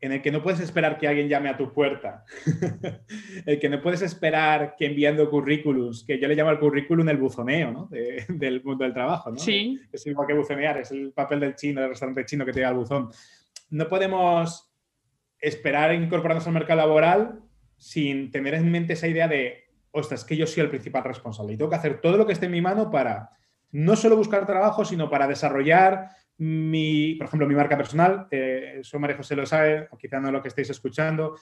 en 0.00 0.12
el 0.12 0.22
que 0.22 0.30
no 0.30 0.42
puedes 0.42 0.60
esperar 0.60 0.98
que 0.98 1.06
alguien 1.06 1.28
llame 1.28 1.50
a 1.50 1.56
tu 1.56 1.72
puerta, 1.72 2.24
el 3.46 3.58
que 3.58 3.68
no 3.68 3.82
puedes 3.82 4.00
esperar 4.02 4.74
que 4.76 4.86
enviando 4.86 5.28
currículums, 5.28 6.04
que 6.04 6.18
yo 6.18 6.26
le 6.26 6.34
llamo 6.34 6.50
al 6.50 6.58
currículum 6.58 7.08
el 7.08 7.18
buzoneo 7.18 7.70
¿no? 7.70 7.88
del 8.28 8.62
mundo 8.64 8.84
del 8.84 8.94
trabajo. 8.94 9.30
¿no? 9.30 9.38
Sí. 9.38 9.78
Es 9.92 10.06
igual 10.06 10.26
que 10.26 10.34
buzonear, 10.34 10.78
es 10.78 10.90
el 10.90 11.12
papel 11.12 11.40
del 11.40 11.54
chino, 11.54 11.80
del 11.80 11.90
restaurante 11.90 12.24
chino 12.24 12.46
que 12.46 12.52
te 12.52 12.60
llega 12.60 12.70
al 12.70 12.76
buzón. 12.76 13.10
No 13.68 13.88
podemos 13.88 14.72
esperar 15.38 15.94
incorporarnos 15.94 16.46
al 16.46 16.54
mercado 16.54 16.78
laboral 16.78 17.40
sin 17.76 18.30
tener 18.30 18.54
en 18.54 18.70
mente 18.70 18.94
esa 18.94 19.08
idea 19.08 19.28
de, 19.28 19.64
ostras, 19.90 20.24
que 20.24 20.36
yo 20.36 20.46
soy 20.46 20.62
el 20.62 20.70
principal 20.70 21.04
responsable 21.04 21.54
y 21.54 21.56
tengo 21.56 21.70
que 21.70 21.76
hacer 21.76 22.00
todo 22.00 22.16
lo 22.16 22.26
que 22.26 22.32
esté 22.32 22.46
en 22.46 22.52
mi 22.52 22.60
mano 22.60 22.90
para 22.90 23.30
no 23.72 23.96
solo 23.96 24.16
buscar 24.16 24.46
trabajo, 24.46 24.84
sino 24.84 25.08
para 25.08 25.26
desarrollar 25.26 26.10
mi, 26.40 27.16
por 27.16 27.26
ejemplo, 27.26 27.46
mi 27.46 27.54
marca 27.54 27.76
personal. 27.76 28.26
Eh, 28.30 28.78
eso 28.80 28.98
María 28.98 29.16
José 29.16 29.36
lo 29.36 29.44
sabe, 29.44 29.88
o 29.90 29.98
quizá 29.98 30.18
no 30.18 30.32
lo 30.32 30.40
que 30.40 30.48
estéis 30.48 30.70
escuchando. 30.70 31.36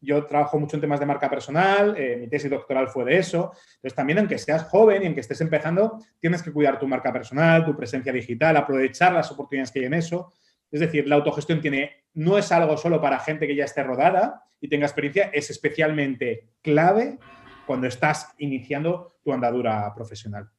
Yo 0.00 0.24
trabajo 0.26 0.58
mucho 0.58 0.76
en 0.76 0.80
temas 0.80 0.98
de 0.98 1.06
marca 1.06 1.30
personal, 1.30 1.94
eh, 1.96 2.16
mi 2.16 2.26
tesis 2.26 2.50
doctoral 2.50 2.88
fue 2.88 3.04
de 3.04 3.18
eso. 3.18 3.52
Entonces, 3.76 3.94
también 3.94 4.18
aunque 4.18 4.38
seas 4.38 4.64
joven 4.64 5.02
y 5.02 5.06
aunque 5.06 5.20
estés 5.20 5.40
empezando, 5.40 5.98
tienes 6.18 6.42
que 6.42 6.50
cuidar 6.52 6.80
tu 6.80 6.88
marca 6.88 7.12
personal, 7.12 7.64
tu 7.64 7.76
presencia 7.76 8.12
digital, 8.12 8.56
aprovechar 8.56 9.12
las 9.12 9.30
oportunidades 9.30 9.70
que 9.70 9.80
hay 9.80 9.84
en 9.84 9.94
eso. 9.94 10.32
Es 10.70 10.80
decir, 10.80 11.06
la 11.06 11.14
autogestión 11.16 11.60
tiene, 11.60 12.04
no 12.14 12.36
es 12.36 12.50
algo 12.50 12.76
solo 12.76 13.00
para 13.00 13.20
gente 13.20 13.46
que 13.46 13.54
ya 13.54 13.66
esté 13.66 13.84
rodada 13.84 14.42
y 14.60 14.68
tenga 14.68 14.86
experiencia, 14.86 15.30
es 15.32 15.50
especialmente 15.50 16.48
clave 16.60 17.18
cuando 17.66 17.86
estás 17.86 18.34
iniciando 18.38 19.18
tu 19.22 19.32
andadura 19.32 19.92
profesional. 19.94 20.50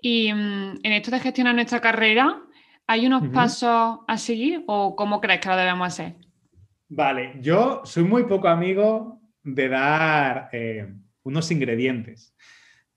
Y 0.00 0.32
mm, 0.32 0.80
en 0.84 0.92
esto 0.92 1.10
de 1.10 1.20
gestionar 1.20 1.54
nuestra 1.54 1.80
carrera, 1.80 2.42
¿hay 2.86 3.06
unos 3.06 3.28
pasos 3.28 4.00
a 4.06 4.18
seguir 4.18 4.64
o 4.66 4.94
cómo 4.96 5.20
crees 5.20 5.40
que 5.40 5.48
lo 5.48 5.56
debemos 5.56 5.88
hacer? 5.88 6.14
Vale, 6.88 7.34
yo 7.40 7.82
soy 7.84 8.04
muy 8.04 8.24
poco 8.24 8.48
amigo 8.48 9.20
de 9.42 9.68
dar 9.68 10.48
eh, 10.52 10.92
unos 11.24 11.50
ingredientes. 11.50 12.34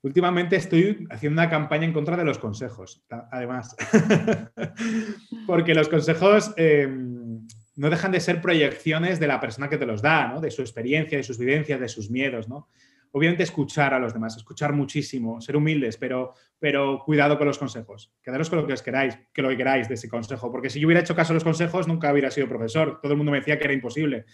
Últimamente 0.02 0.56
estoy 0.56 1.06
haciendo 1.10 1.42
una 1.42 1.50
campaña 1.50 1.84
en 1.84 1.92
contra 1.92 2.16
de 2.16 2.24
los 2.24 2.38
consejos, 2.38 3.04
además, 3.30 3.76
porque 5.46 5.74
los 5.74 5.88
consejos 5.88 6.54
em, 6.56 7.46
no 7.76 7.90
dejan 7.90 8.12
de 8.12 8.20
ser 8.20 8.40
proyecciones 8.40 9.20
de 9.20 9.26
la 9.26 9.40
persona 9.40 9.68
que 9.68 9.76
te 9.76 9.84
los 9.84 10.00
da, 10.00 10.28
¿no? 10.28 10.40
de 10.40 10.50
su 10.50 10.62
experiencia, 10.62 11.18
de 11.18 11.24
sus 11.24 11.36
vivencias, 11.36 11.80
de 11.80 11.88
sus 11.88 12.10
miedos. 12.10 12.48
¿no? 12.48 12.68
Obviamente 13.12 13.42
escuchar 13.42 13.94
a 13.94 13.98
los 13.98 14.12
demás, 14.12 14.36
escuchar 14.36 14.72
muchísimo, 14.72 15.40
ser 15.40 15.56
humildes, 15.56 15.96
pero, 15.96 16.34
pero 16.58 17.02
cuidado 17.04 17.36
con 17.38 17.46
los 17.46 17.58
consejos. 17.58 18.12
Quedaros 18.22 18.48
con 18.48 18.60
lo 18.60 18.66
que 18.66 18.72
os 18.72 18.82
queráis, 18.82 19.18
que 19.32 19.42
lo 19.42 19.48
que 19.48 19.56
queráis 19.56 19.88
de 19.88 19.94
ese 19.94 20.08
consejo, 20.08 20.50
porque 20.50 20.70
si 20.70 20.80
yo 20.80 20.86
hubiera 20.86 21.00
hecho 21.00 21.16
caso 21.16 21.32
a 21.32 21.34
los 21.34 21.44
consejos 21.44 21.88
nunca 21.88 22.12
hubiera 22.12 22.30
sido 22.30 22.48
profesor. 22.48 23.00
Todo 23.02 23.12
el 23.12 23.16
mundo 23.16 23.32
me 23.32 23.38
decía 23.38 23.58
que 23.58 23.64
era 23.64 23.74
imposible, 23.74 24.26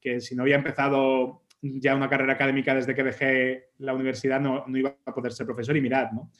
que 0.00 0.20
si 0.20 0.34
no 0.34 0.42
había 0.42 0.56
empezado 0.56 1.42
ya 1.62 1.94
una 1.94 2.08
carrera 2.08 2.34
académica 2.34 2.74
desde 2.74 2.94
que 2.94 3.02
dejé 3.02 3.70
la 3.78 3.92
universidad 3.92 4.40
no, 4.40 4.64
no 4.66 4.78
iba 4.78 4.96
a 5.04 5.14
poder 5.14 5.32
ser 5.32 5.46
profesor 5.46 5.76
y 5.76 5.80
mirad, 5.80 6.10
¿no? 6.12 6.30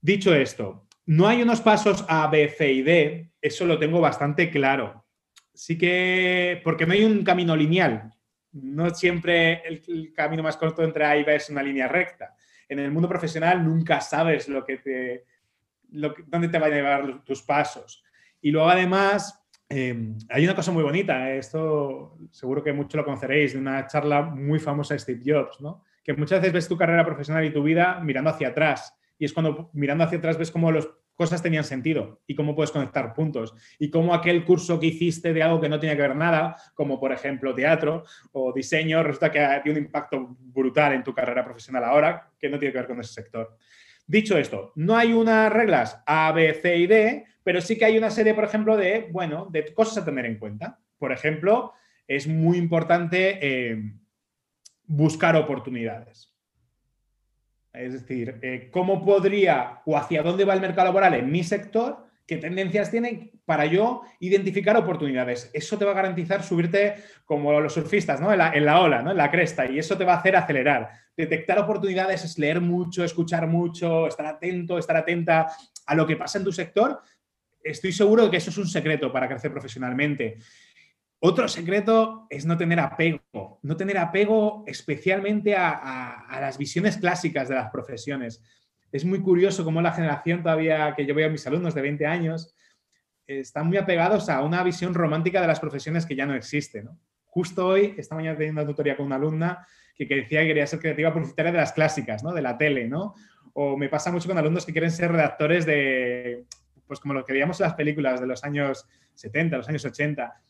Dicho 0.00 0.34
esto, 0.34 0.86
no 1.06 1.26
hay 1.26 1.42
unos 1.42 1.60
pasos 1.60 2.04
A, 2.08 2.26
B, 2.28 2.48
C 2.48 2.72
y 2.72 2.82
D, 2.82 3.32
eso 3.40 3.66
lo 3.66 3.78
tengo 3.78 4.00
bastante 4.00 4.50
claro. 4.50 5.04
Sí 5.52 5.78
que, 5.78 6.60
porque 6.62 6.86
no 6.86 6.92
hay 6.92 7.04
un 7.04 7.24
camino 7.24 7.56
lineal, 7.56 8.12
no 8.62 8.90
siempre 8.94 9.62
el, 9.66 10.12
camino 10.14 10.42
más 10.42 10.56
corto 10.56 10.82
entre 10.82 11.04
A 11.04 11.16
y 11.16 11.24
B 11.24 11.34
es 11.34 11.50
una 11.50 11.62
línea 11.62 11.88
recta. 11.88 12.34
En 12.68 12.78
el 12.78 12.90
mundo 12.90 13.08
profesional 13.08 13.64
nunca 13.64 14.00
sabes 14.00 14.48
lo 14.48 14.64
que 14.64 14.78
te, 14.78 15.24
dónde 15.88 16.48
te 16.48 16.58
van 16.58 16.72
a 16.72 16.74
llevar 16.74 17.24
tus 17.24 17.42
pasos. 17.42 18.02
Y 18.40 18.50
luego 18.50 18.68
además 18.68 19.46
em, 19.68 20.16
hay 20.28 20.44
una 20.44 20.54
cosa 20.54 20.72
muy 20.72 20.82
bonita, 20.82 21.32
esto 21.32 22.18
seguro 22.30 22.62
que 22.62 22.72
mucho 22.72 22.96
lo 22.96 23.04
conoceréis, 23.04 23.52
de 23.52 23.58
una 23.58 23.86
charla 23.86 24.22
muy 24.22 24.58
famosa 24.58 24.94
de 24.94 25.00
Steve 25.00 25.22
Jobs, 25.24 25.60
¿no? 25.60 25.84
que 26.06 26.12
muchas 26.14 26.40
veces 26.40 26.52
ves 26.52 26.68
tu 26.68 26.76
carrera 26.76 27.04
profesional 27.04 27.44
y 27.44 27.52
tu 27.52 27.64
vida 27.64 27.98
mirando 28.00 28.30
hacia 28.30 28.48
atrás. 28.48 28.96
Y 29.18 29.24
es 29.24 29.32
cuando 29.32 29.70
mirando 29.72 30.04
hacia 30.04 30.18
atrás 30.18 30.38
ves 30.38 30.52
cómo 30.52 30.70
los 30.70 30.88
cosas 31.16 31.42
tenían 31.42 31.64
sentido 31.64 32.20
y 32.26 32.34
cómo 32.36 32.54
puedes 32.54 32.70
conectar 32.70 33.12
puntos 33.14 33.54
y 33.78 33.90
cómo 33.90 34.14
aquel 34.14 34.44
curso 34.44 34.78
que 34.78 34.86
hiciste 34.86 35.32
de 35.32 35.42
algo 35.42 35.60
que 35.60 35.68
no 35.68 35.80
tenía 35.80 35.96
que 35.96 36.02
ver 36.02 36.14
nada, 36.14 36.56
como 36.74 37.00
por 37.00 37.12
ejemplo 37.12 37.54
teatro 37.54 38.04
o 38.32 38.52
diseño, 38.52 39.02
resulta 39.02 39.32
que 39.32 39.60
tiene 39.64 39.80
un 39.80 39.86
impacto 39.86 40.36
brutal 40.38 40.92
en 40.92 41.02
tu 41.02 41.12
carrera 41.12 41.44
profesional 41.44 41.84
ahora 41.84 42.30
que 42.38 42.48
no 42.48 42.58
tiene 42.58 42.72
que 42.72 42.78
ver 42.78 42.86
con 42.86 43.00
ese 43.00 43.14
sector. 43.14 43.56
Dicho 44.06 44.38
esto, 44.38 44.72
no 44.76 44.96
hay 44.96 45.12
unas 45.12 45.52
reglas 45.52 46.00
A, 46.06 46.30
B, 46.30 46.54
C 46.54 46.76
y 46.76 46.86
D, 46.86 47.24
pero 47.42 47.60
sí 47.60 47.76
que 47.76 47.86
hay 47.86 47.98
una 47.98 48.10
serie, 48.10 48.34
por 48.34 48.44
ejemplo, 48.44 48.76
de, 48.76 49.08
bueno, 49.10 49.48
de 49.50 49.72
cosas 49.74 49.98
a 49.98 50.04
tener 50.04 50.26
en 50.26 50.38
cuenta. 50.38 50.78
Por 50.98 51.10
ejemplo, 51.10 51.72
es 52.06 52.28
muy 52.28 52.56
importante 52.56 53.38
eh, 53.40 53.92
buscar 54.84 55.34
oportunidades. 55.34 56.35
Es 57.76 57.92
decir, 57.92 58.38
eh, 58.42 58.68
¿cómo 58.70 59.04
podría 59.04 59.82
o 59.84 59.96
hacia 59.96 60.22
dónde 60.22 60.44
va 60.44 60.54
el 60.54 60.60
mercado 60.60 60.86
laboral 60.86 61.14
en 61.14 61.30
mi 61.30 61.44
sector? 61.44 62.06
¿Qué 62.26 62.38
tendencias 62.38 62.90
tiene 62.90 63.30
para 63.44 63.66
yo 63.66 64.02
identificar 64.18 64.76
oportunidades? 64.76 65.50
Eso 65.52 65.78
te 65.78 65.84
va 65.84 65.92
a 65.92 65.94
garantizar 65.94 66.42
subirte 66.42 66.94
como 67.24 67.60
los 67.60 67.74
surfistas, 67.74 68.20
¿no? 68.20 68.32
En 68.32 68.38
la, 68.38 68.80
ola. 68.80 69.00
En 69.00 69.16
la 69.16 69.30
cresta. 69.30 69.70
Y 69.70 69.78
eso 69.78 69.96
te 69.96 70.04
va 70.04 70.14
a 70.14 70.18
hacer 70.18 70.34
acelerar. 70.34 70.90
Detectar 71.16 71.58
oportunidades 71.58 72.24
es 72.24 72.38
leer 72.38 72.60
mucho, 72.60 73.04
escuchar 73.04 73.46
mucho, 73.46 74.08
estar 74.08 74.26
atento, 74.26 74.78
estar 74.78 74.96
atenta 74.96 75.46
a 75.86 75.94
lo 75.94 76.06
que 76.06 76.16
pasa 76.16 76.38
en 76.38 76.44
tu 76.44 76.52
sector. 76.52 77.00
Estoy 77.62 77.92
seguro 77.92 78.24
de 78.24 78.30
que 78.30 78.38
eso 78.38 78.50
es 78.50 78.58
un 78.58 78.66
secreto 78.66 79.12
para 79.12 79.28
crecer 79.28 79.52
profesionalmente. 79.52 80.38
Otro 81.18 81.48
secreto 81.48 82.26
es 82.28 82.44
no 82.44 82.58
tener 82.58 82.78
apego, 82.78 83.58
no 83.62 83.76
tener 83.76 83.96
apego 83.96 84.64
especialmente 84.66 85.56
a, 85.56 86.26
las 86.40 86.58
visiones 86.58 86.98
clásicas 86.98 87.48
de 87.48 87.54
las 87.54 87.70
profesiones. 87.70 88.42
Es 88.92 89.04
muy 89.04 89.20
curioso 89.20 89.64
cómo 89.64 89.80
la 89.80 89.92
generación 89.92 90.42
todavía 90.42 90.94
que 90.94 91.06
yo 91.06 91.14
veo 91.14 91.28
a 91.28 91.30
mis 91.30 91.46
alumnos 91.46 91.74
de 91.74 91.82
20 91.82 92.06
años 92.06 92.54
están 93.26 93.66
muy 93.66 93.78
apegados 93.78 94.28
a 94.28 94.42
una 94.42 94.62
visión 94.62 94.94
romántica 94.94 95.40
de 95.40 95.46
las 95.46 95.58
profesiones 95.58 96.04
que 96.04 96.14
ya 96.14 96.26
no 96.26 96.34
existe. 96.34 96.84
Justo 97.24 97.66
hoy, 97.66 97.94
esta 97.96 98.14
mañana 98.14 98.36
teniendo 98.36 98.60
una 98.60 98.70
tutoría 98.70 98.96
con 98.96 99.06
una 99.06 99.16
alumna 99.16 99.66
que, 99.96 100.04
decía 100.04 100.42
que 100.42 100.48
quería 100.48 100.66
ser 100.66 100.78
creativa 100.80 101.12
publicitaria 101.12 101.50
de 101.50 101.58
las 101.58 101.72
clásicas, 101.72 102.22
¿no? 102.22 102.32
de 102.32 102.42
la 102.42 102.58
tele. 102.58 102.90
O 103.54 103.76
me 103.76 103.88
pasa 103.88 104.12
mucho 104.12 104.28
con 104.28 104.36
alumnos 104.36 104.66
que 104.66 104.72
quieren 104.72 104.90
ser 104.90 105.10
redactores 105.10 105.64
de, 105.64 106.44
pues 106.86 107.00
como 107.00 107.14
lo 107.14 107.24
que 107.24 107.32
veíamos 107.32 107.58
en 107.58 107.64
las 107.64 107.74
películas 107.74 108.20
de 108.20 108.26
los 108.26 108.44
años 108.44 108.86
70, 109.14 109.56
los 109.56 109.68
años 109.68 109.84
80 109.84 110.42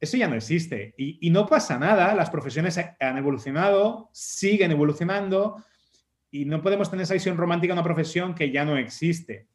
eso 0.00 0.16
ya 0.16 0.28
no 0.28 0.34
existe. 0.34 0.94
Y, 0.96 1.30
no 1.30 1.46
pasa 1.46 1.78
nada, 1.78 2.14
las 2.14 2.30
profesiones 2.30 2.78
han 2.78 3.18
evolucionado, 3.18 4.10
siguen 4.12 4.70
evolucionando 4.70 5.64
y 6.30 6.44
no 6.44 6.62
podemos 6.62 6.90
tener 6.90 7.04
esa 7.04 7.14
visión 7.14 7.36
romántica 7.36 7.72
de 7.72 7.80
una 7.80 7.84
profesión 7.84 8.34
que 8.34 8.50
ya 8.50 8.64
no 8.64 8.76
existe. 8.76 9.48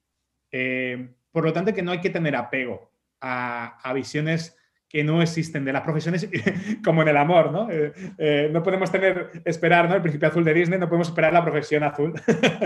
Eh, 0.52 1.14
por 1.32 1.46
lo 1.46 1.54
tanto, 1.54 1.74
que 1.74 1.84
no 1.84 1.92
hay 1.92 2.02
que 2.02 2.10
tener 2.10 2.36
apego 2.36 2.92
a 3.20 3.92
visiones 3.94 4.58
que 4.92 5.06
no 5.06 5.22
existen 5.22 5.64
de 5.64 5.72
las 5.72 5.84
profesiones 5.84 6.28
como 6.84 7.02
en 7.02 7.08
el 7.08 7.16
amor, 7.16 7.50
¿no? 7.52 7.72
Eh, 7.72 7.94
eh, 8.18 8.50
no 8.52 8.62
podemos 8.62 8.92
tener, 8.92 9.42
esperar, 9.46 9.88
¿no? 9.88 9.96
El 9.96 10.02
principio 10.02 10.28
azul 10.28 10.44
de 10.44 10.54
Disney, 10.54 10.78
no 10.78 10.90
podemos 10.90 11.08
esperar 11.08 11.32
la 11.32 11.44
profesión 11.44 11.84
azul 11.84 12.14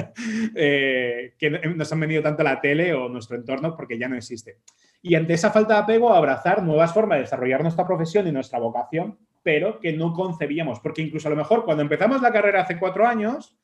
eh, 0.55 1.35
que 1.37 1.49
nos 1.51 1.91
han 1.93 1.99
venido 1.99 2.23
tanto 2.23 2.41
la 2.41 2.59
tele 2.59 2.95
o 2.95 3.09
nuestro 3.09 3.35
entorno 3.37 3.75
porque 3.75 3.99
ya 3.99 4.07
no 4.07 4.15
existe. 4.15 4.57
Y 5.03 5.13
ante 5.13 5.33
esa 5.33 5.51
falta 5.51 5.75
de 5.75 5.79
apego, 5.81 6.11
abrazar 6.11 6.63
nuevas 6.63 6.91
formas 6.91 7.17
de 7.17 7.23
desarrollar 7.25 7.61
nuestra 7.61 7.85
profesión 7.85 8.27
y 8.27 8.31
nuestra 8.31 8.57
vocación, 8.57 9.19
pero 9.43 9.79
que 9.79 9.93
no 9.93 10.11
concebíamos, 10.11 10.79
porque 10.79 11.03
incluso 11.03 11.27
a 11.27 11.31
lo 11.31 11.37
mejor 11.37 11.63
cuando 11.63 11.83
empezamos 11.83 12.23
la 12.23 12.33
carrera 12.33 12.61
hace 12.61 12.79
cuatro 12.79 13.05
años, 13.05 13.55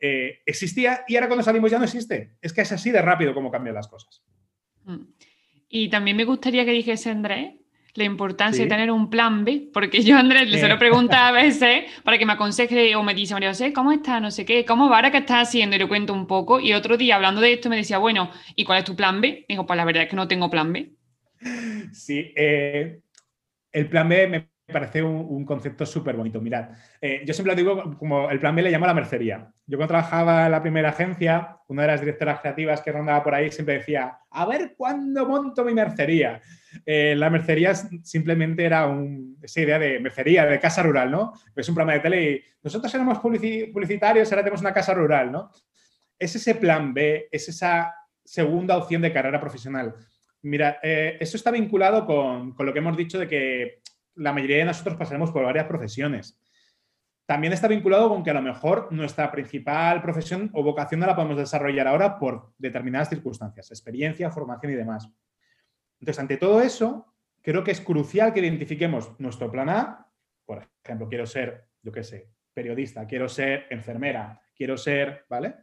existía 0.00 1.04
y 1.08 1.16
ahora 1.16 1.26
cuando 1.26 1.44
salimos 1.44 1.70
ya 1.70 1.76
no 1.76 1.84
existe. 1.84 2.36
Es 2.40 2.54
que 2.54 2.62
es 2.62 2.72
así 2.72 2.90
de 2.90 3.02
rápido 3.02 3.34
como 3.34 3.50
cambian 3.50 3.74
las 3.74 3.88
cosas. 3.88 4.22
Mm. 4.84 5.02
Y 5.68 5.90
también 5.90 6.16
me 6.16 6.24
gustaría 6.24 6.64
que 6.64 6.70
dijese, 6.70 7.10
Andrés, 7.10 7.58
la 7.94 8.04
importancia 8.04 8.64
de 8.64 8.68
tener 8.68 8.90
un 8.90 9.10
plan 9.10 9.44
B, 9.44 9.70
porque 9.72 10.02
yo 10.02 10.16
Andrés 10.16 10.48
le 10.48 10.58
suelo 10.58 10.78
preguntar 10.78 11.28
a 11.28 11.32
veces 11.42 11.84
para 12.04 12.18
que 12.18 12.26
me 12.26 12.34
aconseje 12.34 12.94
o 12.96 13.02
me 13.02 13.14
dice, 13.14 13.34
María 13.34 13.48
José, 13.48 13.72
¿cómo 13.72 13.92
está? 13.92 14.20
No 14.20 14.30
sé 14.30 14.44
qué, 14.44 14.64
¿cómo 14.64 14.88
va 14.88 14.96
ahora 14.96 15.10
que 15.10 15.18
estás 15.18 15.48
haciendo? 15.48 15.76
Y 15.76 15.80
le 15.80 15.88
cuento 15.88 16.12
un 16.12 16.26
poco. 16.26 16.60
Y 16.60 16.72
otro 16.72 16.96
día 16.96 17.16
hablando 17.16 17.40
de 17.40 17.54
esto 17.54 17.68
me 17.68 17.76
decía, 17.76 17.98
bueno, 17.98 18.30
¿y 18.54 18.64
cuál 18.64 18.78
es 18.78 18.84
tu 18.84 18.94
plan 18.94 19.20
B? 19.20 19.44
Digo, 19.48 19.66
pues 19.66 19.76
la 19.76 19.84
verdad 19.84 20.04
es 20.04 20.08
que 20.08 20.16
no 20.16 20.28
tengo 20.28 20.50
plan 20.50 20.72
B. 20.72 20.92
Sí, 21.92 22.32
eh, 22.36 23.00
el 23.72 23.88
plan 23.88 24.08
B 24.08 24.26
me 24.26 24.48
parece 24.70 25.02
un, 25.02 25.44
concepto 25.44 25.86
súper 25.86 26.16
bonito. 26.16 26.40
Mirad, 26.40 26.70
eh, 27.00 27.22
yo 27.24 27.32
siempre 27.32 27.54
lo 27.54 27.56
digo 27.56 27.96
como 27.96 28.30
el 28.30 28.38
plan 28.38 28.54
B 28.54 28.62
le 28.62 28.70
llamo 28.70 28.86
la 28.86 28.94
mercería. 28.94 29.50
Yo 29.66 29.78
cuando 29.78 29.92
trabajaba 29.92 30.46
en 30.46 30.52
la 30.52 30.62
primera 30.62 30.90
agencia, 30.90 31.58
una 31.68 31.82
de 31.82 31.88
las 31.88 32.00
directoras 32.00 32.40
creativas 32.40 32.80
que 32.80 32.92
rondaba 32.92 33.22
por 33.22 33.34
ahí 33.34 33.50
siempre 33.50 33.78
decía, 33.78 34.18
a 34.30 34.46
ver 34.46 34.74
cuándo 34.76 35.26
monto 35.26 35.64
mi 35.64 35.74
mercería. 35.74 36.40
Eh, 36.84 37.14
la 37.16 37.30
mercería 37.30 37.74
simplemente 37.74 38.64
era 38.64 38.94
esa 39.42 39.60
idea 39.60 39.78
de 39.78 40.00
mercería, 40.00 40.44
de 40.44 40.60
casa 40.60 40.82
rural, 40.82 41.10
¿no? 41.10 41.32
Es 41.56 41.68
un 41.68 41.74
programa 41.74 41.94
de 41.94 42.00
tele 42.00 42.30
y 42.30 42.42
nosotros 42.62 42.94
éramos 42.94 43.18
publicitarios, 43.18 44.30
ahora 44.30 44.42
tenemos 44.42 44.60
una 44.60 44.74
casa 44.74 44.92
rural, 44.92 45.32
¿no? 45.32 45.50
Es 46.18 46.34
ese 46.34 46.54
plan 46.56 46.92
B, 46.92 47.28
es 47.30 47.48
esa 47.48 47.94
segunda 48.24 48.76
opción 48.76 49.00
de 49.00 49.12
carrera 49.12 49.40
profesional. 49.40 49.94
Mira, 50.42 50.78
eh, 50.82 51.16
eso 51.20 51.36
está 51.36 51.50
vinculado 51.50 52.06
con, 52.06 52.54
lo 52.58 52.72
que 52.72 52.78
hemos 52.78 52.96
dicho 52.96 53.18
de 53.18 53.28
que 53.28 53.80
la 54.18 54.32
mayoría 54.32 54.58
de 54.58 54.64
nosotros 54.66 54.96
pasaremos 54.96 55.30
por 55.30 55.44
varias 55.44 55.66
profesiones. 55.66 56.38
También 57.26 57.52
está 57.52 57.68
vinculado 57.68 58.08
con 58.08 58.22
que 58.22 58.30
a 58.30 58.34
lo 58.34 58.42
mejor 58.42 58.88
nuestra 58.90 59.30
principal 59.30 60.00
profesión 60.00 60.50
o 60.54 60.62
vocación 60.62 61.00
no 61.00 61.06
la 61.06 61.14
podemos 61.14 61.36
desarrollar 61.36 61.86
ahora 61.86 62.18
por 62.18 62.52
determinadas 62.56 63.10
circunstancias, 63.10 63.70
experiencia, 63.70 64.30
formación 64.30 64.72
y 64.72 64.76
demás. 64.76 65.10
Entonces, 66.00 66.20
ante 66.20 66.36
todo 66.36 66.62
eso, 66.62 67.14
creo 67.42 67.62
que 67.62 67.72
es 67.72 67.80
crucial 67.80 68.32
que 68.32 68.40
identifiquemos 68.40 69.18
nuestro 69.20 69.50
plan 69.50 69.68
A. 69.68 70.06
Por 70.46 70.68
ejemplo, 70.82 71.08
quiero 71.08 71.26
ser, 71.26 71.66
yo 71.82 71.92
qué 71.92 72.02
sé, 72.02 72.30
periodista, 72.54 73.06
quiero 73.06 73.28
ser 73.28 73.66
enfermera, 73.70 74.40
quiero 74.56 74.76
ser, 74.76 75.26
¿vale? 75.28 75.54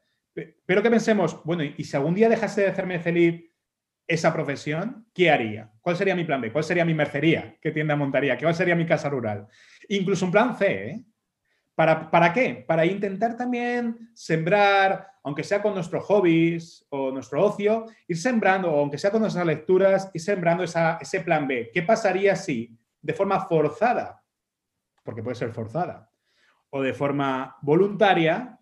Pero 0.66 0.84
que 0.84 0.90
pensemos, 0.90 1.42
bueno, 1.44 1.64
y 1.64 1.84
si 1.84 1.96
algún 1.98 2.14
día 2.14 2.30
dejase 2.30 2.62
de 2.62 2.68
hacerme 2.68 3.00
feliz 3.00 3.55
esa 4.08 4.34
profesión, 4.34 5.08
¿qué 5.14 5.32
haría? 5.32 5.72
¿Cuál 5.82 5.98
sería 5.98 6.16
mi 6.16 6.24
plan 6.24 6.42
B? 6.42 6.52
¿Cuál 6.52 6.64
sería 6.64 6.86
mi 6.86 6.94
mercería? 6.94 7.58
¿Qué 7.62 7.72
tienda 7.72 7.96
montaría? 7.96 8.38
¿Cuál 8.38 8.56
sería 8.56 8.76
mi 8.76 8.86
casa 8.86 9.10
rural? 9.10 9.48
Incluso 9.90 10.26
un 10.26 10.32
plan 10.32 10.58
C, 10.58 10.90
¿eh? 10.90 11.06
¿Para, 11.74 12.10
¿Para 12.10 12.32
qué? 12.32 12.64
Para 12.66 12.86
intentar 12.86 13.36
también 13.36 14.10
sembrar, 14.14 15.08
aunque 15.24 15.44
sea 15.44 15.62
con 15.62 15.74
nuestros 15.74 16.06
hobbies 16.06 16.86
o 16.90 17.12
nuestro 17.12 17.44
ocio, 17.44 17.86
ir 18.08 18.18
sembrando, 18.18 18.72
o 18.72 18.80
aunque 18.80 18.98
sea 18.98 19.12
con 19.12 19.22
nuestras 19.22 19.46
lecturas, 19.46 20.10
ir 20.14 20.22
sembrando 20.22 20.64
ese 20.64 21.20
plan 21.20 21.48
B. 21.48 21.72
¿Qué 21.74 21.84
pasaría 21.84 22.36
si 22.38 22.78
de 23.02 23.14
forma 23.14 23.42
forzada, 23.42 24.24
porque 25.04 25.22
puede 25.22 25.36
ser 25.36 25.52
forzada, 25.52 26.10
o 26.70 26.82
de 26.82 26.94
forma 26.94 27.58
voluntaria, 27.62 28.58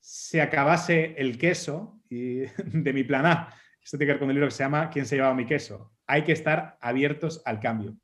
se 0.00 0.40
acabase 0.40 1.14
el 1.18 1.36
queso 1.36 2.00
de 2.08 2.92
mi 2.94 3.04
plan 3.04 3.26
A? 3.26 3.54
Esto 3.84 3.98
tiene 3.98 4.08
que 4.08 4.12
ver 4.14 4.20
con 4.20 4.30
el 4.30 4.36
libro 4.36 4.48
que 4.48 4.54
se 4.54 4.64
llama 4.64 4.88
¿Quién 4.88 5.04
se 5.04 5.16
llevaba 5.16 5.34
mi 5.34 5.44
queso? 5.44 5.92
Hay 6.06 6.22
que 6.22 6.32
estar 6.32 6.78
abiertos 6.80 7.42
al 7.44 7.60
cambio. 7.60 7.94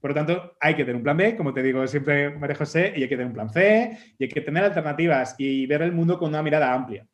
Por 0.00 0.10
lo 0.10 0.14
tanto, 0.14 0.56
hay 0.60 0.74
que 0.74 0.84
tener 0.84 0.96
un 0.96 1.02
plan 1.02 1.16
B, 1.16 1.36
como 1.36 1.52
te 1.52 1.62
digo 1.62 1.84
siempre, 1.88 2.30
María 2.30 2.54
José, 2.54 2.92
y 2.94 3.02
hay 3.02 3.08
que 3.08 3.16
tener 3.16 3.26
un 3.26 3.32
plan 3.32 3.50
C, 3.50 3.98
y 4.18 4.24
hay 4.24 4.28
que 4.28 4.40
tener 4.40 4.62
alternativas 4.62 5.34
y 5.38 5.66
ver 5.66 5.82
el 5.82 5.92
mundo 5.92 6.18
con 6.18 6.28
una 6.28 6.42
mirada 6.42 6.72
amplia. 6.72 7.06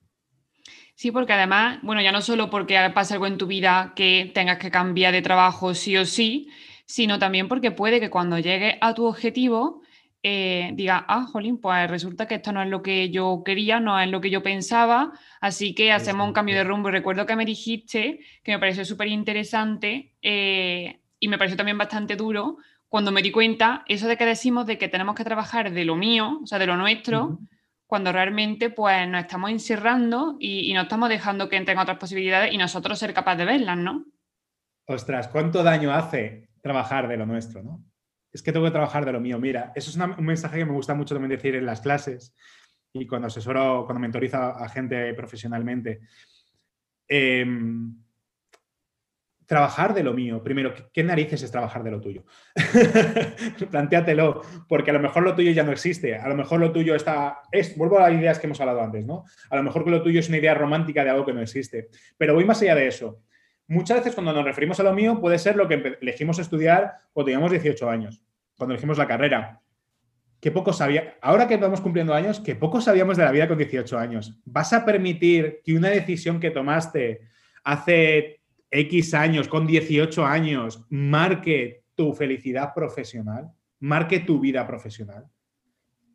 Sí, 0.94 1.10
porque 1.10 1.32
además, 1.32 1.78
bueno, 1.82 2.02
ya 2.02 2.12
no 2.12 2.20
solo 2.20 2.50
porque 2.50 2.76
pasa 2.92 3.14
algo 3.14 3.26
en 3.26 3.38
tu 3.38 3.46
vida 3.46 3.94
que 3.96 4.30
tengas 4.34 4.58
que 4.58 4.70
cambiar 4.70 5.12
de 5.14 5.22
trabajo 5.22 5.72
sí 5.72 5.96
o 5.96 6.04
sí, 6.04 6.50
sino 6.84 7.18
también 7.18 7.48
porque 7.48 7.70
puede 7.70 8.00
que 8.00 8.10
cuando 8.10 8.38
llegues 8.38 8.74
a 8.82 8.92
tu 8.92 9.06
objetivo 9.06 9.79
eh, 10.22 10.72
diga, 10.74 11.04
ah, 11.08 11.26
jolín, 11.26 11.58
pues 11.58 11.88
resulta 11.90 12.26
que 12.26 12.36
esto 12.36 12.52
no 12.52 12.62
es 12.62 12.68
lo 12.68 12.82
que 12.82 13.10
yo 13.10 13.42
quería, 13.44 13.80
no 13.80 13.98
es 13.98 14.08
lo 14.08 14.20
que 14.20 14.30
yo 14.30 14.42
pensaba, 14.42 15.12
así 15.40 15.74
que 15.74 15.92
hacemos 15.92 16.26
un 16.26 16.34
cambio 16.34 16.56
de 16.56 16.64
rumbo. 16.64 16.90
Recuerdo 16.90 17.24
que 17.24 17.36
me 17.36 17.46
dijiste, 17.46 18.20
que 18.42 18.52
me 18.52 18.58
pareció 18.58 18.84
súper 18.84 19.08
interesante 19.08 20.14
eh, 20.20 21.00
y 21.18 21.28
me 21.28 21.38
pareció 21.38 21.56
también 21.56 21.78
bastante 21.78 22.16
duro, 22.16 22.58
cuando 22.88 23.12
me 23.12 23.22
di 23.22 23.30
cuenta, 23.30 23.84
eso 23.86 24.08
de 24.08 24.16
que 24.16 24.26
decimos 24.26 24.66
de 24.66 24.76
que 24.76 24.88
tenemos 24.88 25.14
que 25.14 25.24
trabajar 25.24 25.70
de 25.70 25.84
lo 25.84 25.94
mío, 25.94 26.40
o 26.42 26.46
sea, 26.46 26.58
de 26.58 26.66
lo 26.66 26.76
nuestro, 26.76 27.38
cuando 27.86 28.12
realmente 28.12 28.68
pues 28.68 29.08
nos 29.08 29.22
estamos 29.22 29.50
encerrando 29.50 30.36
y, 30.38 30.70
y 30.70 30.74
no 30.74 30.82
estamos 30.82 31.08
dejando 31.08 31.48
que 31.48 31.56
entren 31.56 31.78
otras 31.78 31.98
posibilidades 31.98 32.52
y 32.52 32.58
nosotros 32.58 32.98
ser 32.98 33.14
capaces 33.14 33.38
de 33.38 33.44
verlas, 33.44 33.78
¿no? 33.78 34.04
Ostras, 34.86 35.28
¿cuánto 35.28 35.62
daño 35.62 35.92
hace 35.92 36.48
trabajar 36.62 37.06
de 37.06 37.16
lo 37.16 37.26
nuestro, 37.26 37.62
no? 37.62 37.84
Es 38.32 38.42
que 38.42 38.52
tengo 38.52 38.66
que 38.66 38.72
trabajar 38.72 39.04
de 39.04 39.12
lo 39.12 39.20
mío. 39.20 39.38
Mira, 39.38 39.72
eso 39.74 39.90
es 39.90 39.96
un 39.96 40.24
mensaje 40.24 40.58
que 40.58 40.64
me 40.64 40.72
gusta 40.72 40.94
mucho 40.94 41.14
también 41.14 41.30
decir 41.30 41.54
en 41.54 41.66
las 41.66 41.80
clases 41.80 42.34
y 42.92 43.06
cuando 43.06 43.28
asesoro, 43.28 43.84
cuando 43.84 44.00
mentorizo 44.00 44.36
a 44.36 44.68
gente 44.68 45.14
profesionalmente. 45.14 46.00
Em, 47.08 47.94
trabajar 49.50 49.94
de 49.94 50.04
lo 50.04 50.14
mío. 50.14 50.44
Primero, 50.44 50.72
¿qué 50.92 51.02
narices 51.02 51.42
es 51.42 51.50
trabajar 51.50 51.82
de 51.82 51.90
lo 51.90 52.00
tuyo? 52.00 52.24
Plantéatelo, 53.70 54.42
porque 54.68 54.90
a 54.90 54.94
lo 54.94 55.00
mejor 55.00 55.24
lo 55.24 55.34
tuyo 55.34 55.50
ya 55.50 55.64
no 55.64 55.72
existe. 55.72 56.14
A 56.14 56.28
lo 56.28 56.36
mejor 56.36 56.60
lo 56.60 56.70
tuyo 56.70 56.94
está. 56.94 57.40
Es, 57.50 57.76
vuelvo 57.76 57.98
a 57.98 58.08
las 58.08 58.20
ideas 58.20 58.38
que 58.38 58.46
hemos 58.46 58.60
hablado 58.60 58.80
antes, 58.80 59.04
¿no? 59.04 59.24
A 59.50 59.56
lo 59.56 59.64
mejor 59.64 59.88
lo 59.90 60.04
tuyo 60.04 60.20
es 60.20 60.28
una 60.28 60.38
idea 60.38 60.54
romántica 60.54 61.02
de 61.02 61.10
algo 61.10 61.26
que 61.26 61.32
no 61.32 61.42
existe. 61.42 61.88
Pero 62.16 62.34
voy 62.34 62.44
más 62.44 62.62
allá 62.62 62.76
de 62.76 62.86
eso. 62.86 63.24
Muchas 63.70 63.98
veces 63.98 64.16
cuando 64.16 64.32
nos 64.32 64.44
referimos 64.44 64.80
a 64.80 64.82
lo 64.82 64.92
mío 64.92 65.20
puede 65.20 65.38
ser 65.38 65.54
lo 65.54 65.68
que 65.68 65.96
elegimos 66.00 66.40
estudiar 66.40 66.92
cuando 67.12 67.26
teníamos 67.26 67.52
18 67.52 67.88
años, 67.88 68.20
cuando 68.58 68.74
elegimos 68.74 68.98
la 68.98 69.06
carrera. 69.06 69.62
Que 70.40 70.50
poco 70.50 70.72
sabía, 70.72 71.16
ahora 71.22 71.46
que 71.46 71.56
vamos 71.56 71.80
cumpliendo 71.80 72.12
años, 72.12 72.40
que 72.40 72.56
poco 72.56 72.80
sabíamos 72.80 73.16
de 73.16 73.22
la 73.22 73.30
vida 73.30 73.46
con 73.46 73.58
18 73.58 73.96
años. 73.96 74.36
¿Vas 74.44 74.72
a 74.72 74.84
permitir 74.84 75.60
que 75.64 75.76
una 75.76 75.88
decisión 75.90 76.40
que 76.40 76.50
tomaste 76.50 77.20
hace 77.62 78.40
X 78.72 79.14
años, 79.14 79.46
con 79.46 79.68
18 79.68 80.26
años, 80.26 80.84
marque 80.88 81.84
tu 81.94 82.12
felicidad 82.12 82.74
profesional, 82.74 83.52
marque 83.78 84.18
tu 84.18 84.40
vida 84.40 84.66
profesional? 84.66 85.28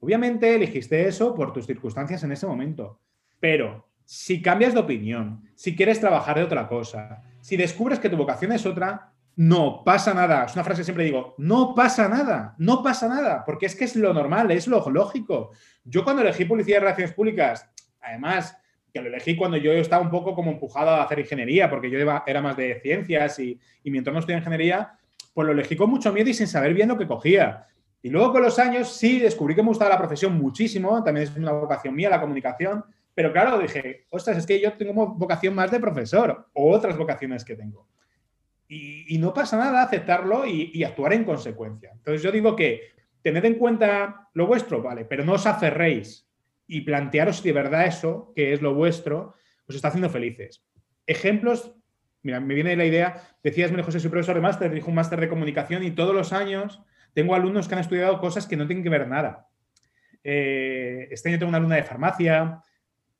Obviamente 0.01 0.53
elegiste 0.53 1.07
eso 1.07 1.33
por 1.33 1.53
tus 1.53 1.65
circunstancias 1.65 2.21
en 2.21 2.33
ese 2.33 2.47
momento, 2.47 2.99
pero 3.39 3.87
si 4.03 4.41
cambias 4.41 4.73
de 4.73 4.81
opinión, 4.81 5.49
si 5.55 5.73
quieres 5.73 6.01
trabajar 6.01 6.35
de 6.35 6.43
otra 6.43 6.67
cosa, 6.67 7.23
si 7.45 7.57
descubres 7.57 7.99
que 7.99 8.09
tu 8.09 8.17
vocación 8.17 8.53
es 8.53 8.65
otra, 8.65 9.11
no 9.35 9.83
pasa 9.85 10.15
nada. 10.15 10.45
Es 10.45 10.55
una 10.55 10.63
frase 10.63 10.79
que 10.79 10.85
siempre 10.85 11.03
digo, 11.03 11.35
no 11.37 11.75
pasa 11.75 12.09
nada, 12.09 12.55
no 12.57 12.81
pasa 12.81 13.07
nada, 13.07 13.45
porque 13.45 13.67
es 13.67 13.75
que 13.75 13.85
es 13.85 13.95
lo 13.95 14.11
normal, 14.15 14.49
es 14.49 14.65
lo 14.65 14.83
lógico. 14.89 15.51
Yo 15.83 16.03
cuando 16.03 16.23
elegí 16.23 16.45
publicidad 16.45 16.77
y 16.77 16.79
relaciones 16.79 17.13
públicas, 17.13 17.69
además 18.01 18.57
que 18.91 18.99
lo 18.99 19.09
elegí 19.09 19.35
cuando 19.35 19.57
yo 19.57 19.73
estaba 19.73 20.01
un 20.01 20.09
poco 20.09 20.33
como 20.33 20.49
empujado 20.49 20.89
a 20.89 21.03
hacer 21.03 21.19
ingeniería, 21.19 21.69
porque 21.69 21.91
yo 21.91 21.99
era 21.99 22.41
más 22.41 22.57
de 22.57 22.79
ciencias 22.81 23.37
y, 23.37 23.59
mi 23.83 23.99
entorno 23.99 24.21
estudia 24.21 24.39
ingeniería, 24.39 24.93
pues 25.31 25.45
lo 25.45 25.53
elegí 25.53 25.75
con 25.75 25.91
mucho 25.91 26.11
miedo 26.11 26.31
y 26.31 26.33
sin 26.33 26.47
saber 26.47 26.73
bien 26.73 26.89
lo 26.89 26.97
que 26.97 27.05
cogía. 27.05 27.67
Y 28.01 28.09
luego 28.09 28.31
con 28.31 28.41
los 28.41 28.57
años 28.57 28.91
sí 28.91 29.19
descubrí 29.19 29.53
que 29.53 29.61
me 29.61 29.67
gustaba 29.67 29.91
la 29.91 29.99
profesión 29.99 30.33
muchísimo, 30.33 31.03
también 31.03 31.27
es 31.27 31.35
una 31.37 31.51
vocación 31.51 31.93
mía 31.93 32.09
la 32.09 32.19
comunicación, 32.19 32.83
pero 33.15 33.31
claro, 33.31 33.57
dije, 33.57 34.05
ostras, 34.09 34.37
es 34.37 34.45
que 34.45 34.59
yo 34.59 34.73
tengo 34.73 35.07
vocación 35.15 35.55
más 35.55 35.71
de 35.71 35.79
profesor 35.79 36.49
o 36.53 36.71
otras 36.71 36.97
vocaciones 36.97 37.45
que 37.45 37.55
tengo. 37.55 37.87
Y, 38.67 39.17
no 39.19 39.33
pasa 39.33 39.57
nada 39.57 39.83
aceptarlo 39.83 40.45
y, 40.45 40.83
actuar 40.83 41.13
en 41.13 41.23
consecuencia. 41.23 41.91
Entonces 41.93 42.21
yo 42.21 42.31
digo 42.31 42.55
que 42.55 42.81
tened 43.21 43.45
en 43.45 43.55
cuenta 43.55 44.27
lo 44.33 44.47
vuestro, 44.47 44.81
vale, 44.81 45.05
pero 45.05 45.23
no 45.23 45.33
os 45.33 45.45
aferréis 45.45 46.29
y 46.67 46.81
plantearos 46.81 47.37
si 47.37 47.49
de 47.49 47.53
verdad 47.53 47.85
eso, 47.85 48.33
que 48.35 48.51
es 48.51 48.61
lo 48.61 48.73
vuestro, 48.73 49.35
os 49.67 49.75
está 49.75 49.87
haciendo 49.87 50.09
felices. 50.09 50.65
Ejemplos, 51.07 51.73
mira, 52.21 52.39
me 52.39 52.53
viene 52.53 52.75
la 52.75 52.85
idea, 52.85 53.21
decías, 53.43 53.71
María 53.71 53.85
José, 53.85 53.99
soy 53.99 54.09
profesor 54.09 54.35
de 54.35 54.41
máster, 54.41 54.69
dirijo 54.69 54.89
un 54.89 54.95
máster 54.95 55.21
de 55.21 55.29
comunicación 55.29 55.83
y 55.83 55.91
todos 55.91 56.13
los 56.13 56.33
años 56.33 56.83
tengo 57.13 57.33
alumnos 57.33 57.67
que 57.67 57.75
han 57.75 57.81
estudiado 57.81 58.19
cosas 58.19 58.45
que 58.45 58.57
no 58.57 58.67
tienen 58.67 58.83
que 58.83 58.89
ver 58.89 59.07
nada. 59.07 59.47
Eh, 60.23 61.07
este 61.11 61.29
año 61.29 61.37
tengo 61.37 61.49
una 61.49 61.59
alumna 61.59 61.75
de 61.75 61.83
farmacia, 61.83 62.61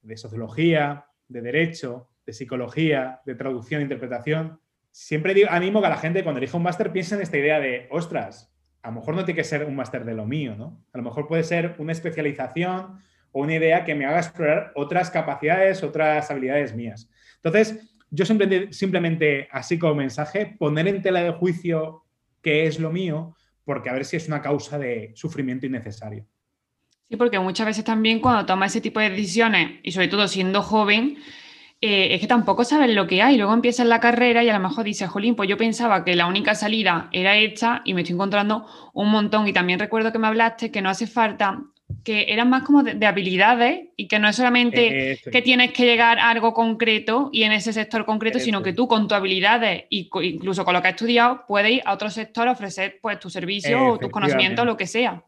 de 0.06 0.18
sociología, 0.18 1.06
de 1.28 1.42
derecho, 1.42 2.10
de 2.26 2.34
psicología, 2.34 3.22
de 3.26 3.36
traducción 3.36 3.82
e 3.82 3.84
interpretación. 3.84 4.60
Siempre 4.92 5.46
animo 5.50 5.82
que 5.82 5.88
a 5.88 5.90
la 5.90 5.98
gente 5.98 6.24
cuando 6.24 6.40
elija 6.40 6.58
un 6.58 6.64
máster 6.64 6.92
piense 6.92 7.16
en 7.16 7.22
esta 7.22 7.38
idea 7.38 7.60
de, 7.60 7.88
ostras, 7.92 8.54
a 8.82 8.90
lo 8.90 8.96
mejor 8.96 9.16
no 9.16 9.26
tiene 9.26 9.38
que 9.38 9.44
ser 9.44 9.66
un 9.66 9.76
máster 9.76 10.06
de 10.06 10.14
lo 10.14 10.26
mío, 10.26 10.56
¿no? 10.56 10.86
A 10.94 10.98
lo 10.98 11.04
mejor 11.04 11.28
puede 11.28 11.44
ser 11.44 11.76
una 11.80 11.92
especialización 11.92 13.00
o 13.32 13.42
una 13.42 13.56
idea 13.56 13.84
que 13.84 13.96
me 13.96 14.06
haga 14.06 14.20
explorar 14.20 14.72
otras 14.76 15.10
capacidades, 15.10 15.84
otras 15.84 16.30
habilidades 16.30 16.76
mías. 16.76 17.10
Entonces, 17.38 17.98
yo 18.10 18.26
simplemente, 18.26 18.74
simplemente 18.74 19.48
así 19.52 19.78
como 19.78 19.96
mensaje, 19.96 20.56
poner 20.58 20.88
en 20.88 21.02
tela 21.02 21.22
de 21.22 21.32
juicio 21.32 22.06
qué 22.42 22.68
es 22.68 22.80
lo 22.80 22.92
mío, 22.92 23.36
porque 23.64 23.90
a 23.90 23.94
ver 23.94 24.06
si 24.06 24.18
es 24.18 24.28
una 24.28 24.42
causa 24.42 24.78
de 24.78 25.12
sufrimiento 25.16 25.66
innecesario. 25.66 26.26
Sí, 27.10 27.18
porque 27.18 27.40
muchas 27.40 27.68
veces 27.68 27.84
también 27.84 28.20
cuando 28.20 28.46
tomas 28.46 28.72
ese 28.72 28.82
tipo 28.82 29.00
de 29.00 29.10
decisiones, 29.12 29.80
y 29.84 29.92
sobre 29.92 30.08
todo 30.08 30.28
siendo 30.28 30.62
joven, 30.62 31.18
eh, 31.82 32.16
es 32.16 32.22
que 32.22 32.28
tampoco 32.28 32.64
sabes 32.64 32.90
lo 32.96 33.06
que 33.06 33.22
hay. 33.22 33.38
Luego 33.38 33.54
empiezas 33.54 33.86
la 33.86 34.00
carrera 34.00 34.44
y 34.44 34.50
a 34.50 34.54
lo 34.54 34.68
mejor 34.68 34.86
dices, 34.86 35.10
Jolín, 35.10 35.36
pues 35.36 35.48
yo 35.48 35.58
pensaba 35.58 36.04
que 36.04 36.16
la 36.16 36.26
única 36.26 36.56
salida 36.56 37.10
era 37.12 37.38
esta 37.38 37.82
y 37.86 37.94
me 37.94 38.02
estoy 38.02 38.16
encontrando 38.16 38.66
un 38.94 39.12
montón. 39.12 39.48
Y 39.48 39.54
también 39.54 39.78
recuerdo 39.78 40.12
que 40.12 40.18
me 40.18 40.28
hablaste 40.28 40.72
que 40.72 40.82
no 40.82 40.90
hace 40.90 41.06
falta 41.06 41.62
que 42.04 42.26
eran 42.30 42.50
más 42.50 42.64
como 42.64 42.82
de, 42.82 43.06
habilidades 43.06 43.90
y 43.96 44.08
que 44.08 44.18
no 44.18 44.28
es 44.28 44.36
solamente 44.36 45.20
que 45.32 45.42
tienes 45.44 45.72
que 45.72 45.86
llegar 45.86 46.18
a 46.18 46.32
algo 46.32 46.54
concreto 46.54 47.30
y 47.32 47.44
en 47.44 47.52
ese 47.52 47.74
sector 47.74 48.06
concreto, 48.06 48.40
sino 48.40 48.64
que 48.64 48.74
tú 48.74 48.88
con 48.88 49.08
tus 49.08 49.16
habilidades 49.16 49.84
y 49.92 50.10
incluso 50.24 50.66
con 50.66 50.74
lo 50.74 50.82
que 50.82 50.88
has 50.88 50.94
estudiado 50.96 51.46
puedes 51.48 51.72
ir 51.74 51.82
a 51.86 51.94
otro 51.94 52.10
sector 52.10 52.48
a 52.48 52.54
ofrecer 52.54 52.98
pues 53.02 53.20
tu 53.20 53.30
servicio 53.30 53.94
o 53.94 54.00
tus 54.00 54.10
conocimientos, 54.10 54.66
lo 54.66 54.78
que 54.78 54.88
sea. 54.88 55.24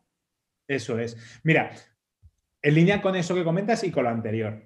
Eso 0.67 0.99
es. 0.99 1.17
Mira, 1.43 1.71
en 2.61 2.75
línea 2.75 3.01
con 3.01 3.15
eso 3.15 3.33
que 3.35 3.43
comentas 3.43 3.83
y 3.83 3.91
con 3.91 4.03
lo 4.03 4.09
anterior. 4.09 4.61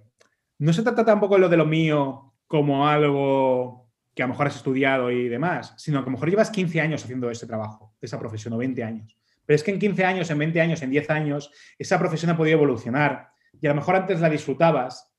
No 0.60 0.74
se 0.74 0.84
trata 0.84 1.06
tampoco 1.06 1.38
lo 1.38 1.50
de 1.50 1.58
lo 1.58 1.66
mío 1.66 2.34
como 2.48 2.88
algo 2.88 3.90
que 4.14 4.24
a 4.24 4.26
lo 4.26 4.34
mejor 4.34 4.48
has 4.48 4.58
estudiado 4.58 5.10
y 5.10 5.30
demás, 5.30 5.74
sino 5.78 6.00
que 6.00 6.04
a 6.04 6.12
lo 6.12 6.12
mejor 6.12 6.30
llevas 6.30 6.50
15 6.50 6.82
años 6.82 7.04
haciendo 7.04 7.30
ese 7.30 7.48
trabajo, 7.48 7.96
esa 8.02 8.20
profesión, 8.20 8.54
o 8.54 8.58
20 8.58 8.84
años. 8.84 9.18
Pero 9.46 9.56
es 9.56 9.64
que 9.64 9.72
en 9.72 9.80
15 9.80 10.06
años, 10.06 10.30
en 10.30 10.38
20 10.38 10.62
años, 10.62 10.82
en 10.82 10.92
10 10.92 11.10
años, 11.10 11.52
esa 11.78 11.98
profesión 11.98 12.32
ha 12.32 12.38
podido 12.38 12.58
evolucionar 12.58 13.30
y 13.60 13.68
a 13.68 13.70
lo 13.70 13.76
mejor 13.76 13.96
antes 13.96 14.20
la 14.20 14.30
disfrutabas 14.30 15.12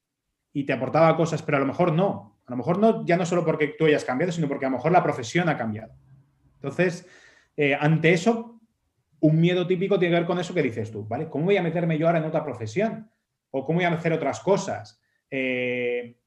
y 0.53 0.64
te 0.64 0.73
aportaba 0.73 1.16
cosas, 1.16 1.42
pero 1.42 1.57
a 1.57 1.61
lo 1.61 1.66
mejor 1.66 1.92
no. 1.92 2.40
A 2.47 2.51
lo 2.51 2.57
mejor 2.57 2.79
no, 2.79 3.07
ya 3.07 3.16
no 3.16 3.25
solo 3.25 3.45
porque 3.45 3.75
tú 3.79 3.87
hayas 3.87 4.05
cambiado, 4.05 4.33
sino 4.33 4.49
porque 4.49 4.66
a 4.66 4.68
lo 4.68 4.77
mejor 4.77 4.92
la 4.92 5.03
profesión 5.03 5.49
ha 5.49 5.57
cambiado. 5.57 5.95
Entonces, 6.57 7.07
eh, 7.57 7.75
ante 7.79 8.12
eso, 8.12 8.52
un 9.23 9.41
miedo 9.41 9.67
típico 9.67 9.99
tiene 9.99 10.15
que 10.15 10.21
ver 10.21 10.27
con 10.27 10.39
eso 10.41 10.53
que 10.53 10.63
dices 10.63 10.91
tú, 10.91 11.07
¿vale? 11.07 11.29
¿Cómo 11.29 11.45
voy 11.45 11.57
a 11.57 11.63
meterme 11.63 11.97
yo 11.97 12.07
ahora 12.07 12.19
en 12.19 12.25
otra 12.25 12.45
profesión? 12.45 13.09
¿O 13.51 13.65
cómo 13.65 13.79
voy 13.79 13.85
a 13.85 13.93
hacer 13.93 14.13
otras 14.13 14.41
cosas? 14.41 15.01
Eh, 15.31 16.19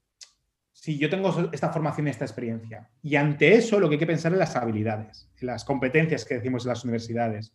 si 0.72 0.98
yo 0.98 1.10
tengo 1.10 1.50
esta 1.52 1.70
formación 1.70 2.06
y 2.06 2.10
esta 2.10 2.24
experiencia. 2.24 2.88
Y 3.02 3.16
ante 3.16 3.54
eso 3.54 3.78
lo 3.80 3.88
que 3.88 3.96
hay 3.96 3.98
que 3.98 4.06
pensar 4.06 4.32
es 4.32 4.38
las 4.38 4.56
habilidades, 4.56 5.30
las 5.40 5.64
competencias 5.64 6.24
que 6.24 6.36
decimos 6.36 6.64
en 6.64 6.70
las 6.70 6.84
universidades. 6.84 7.54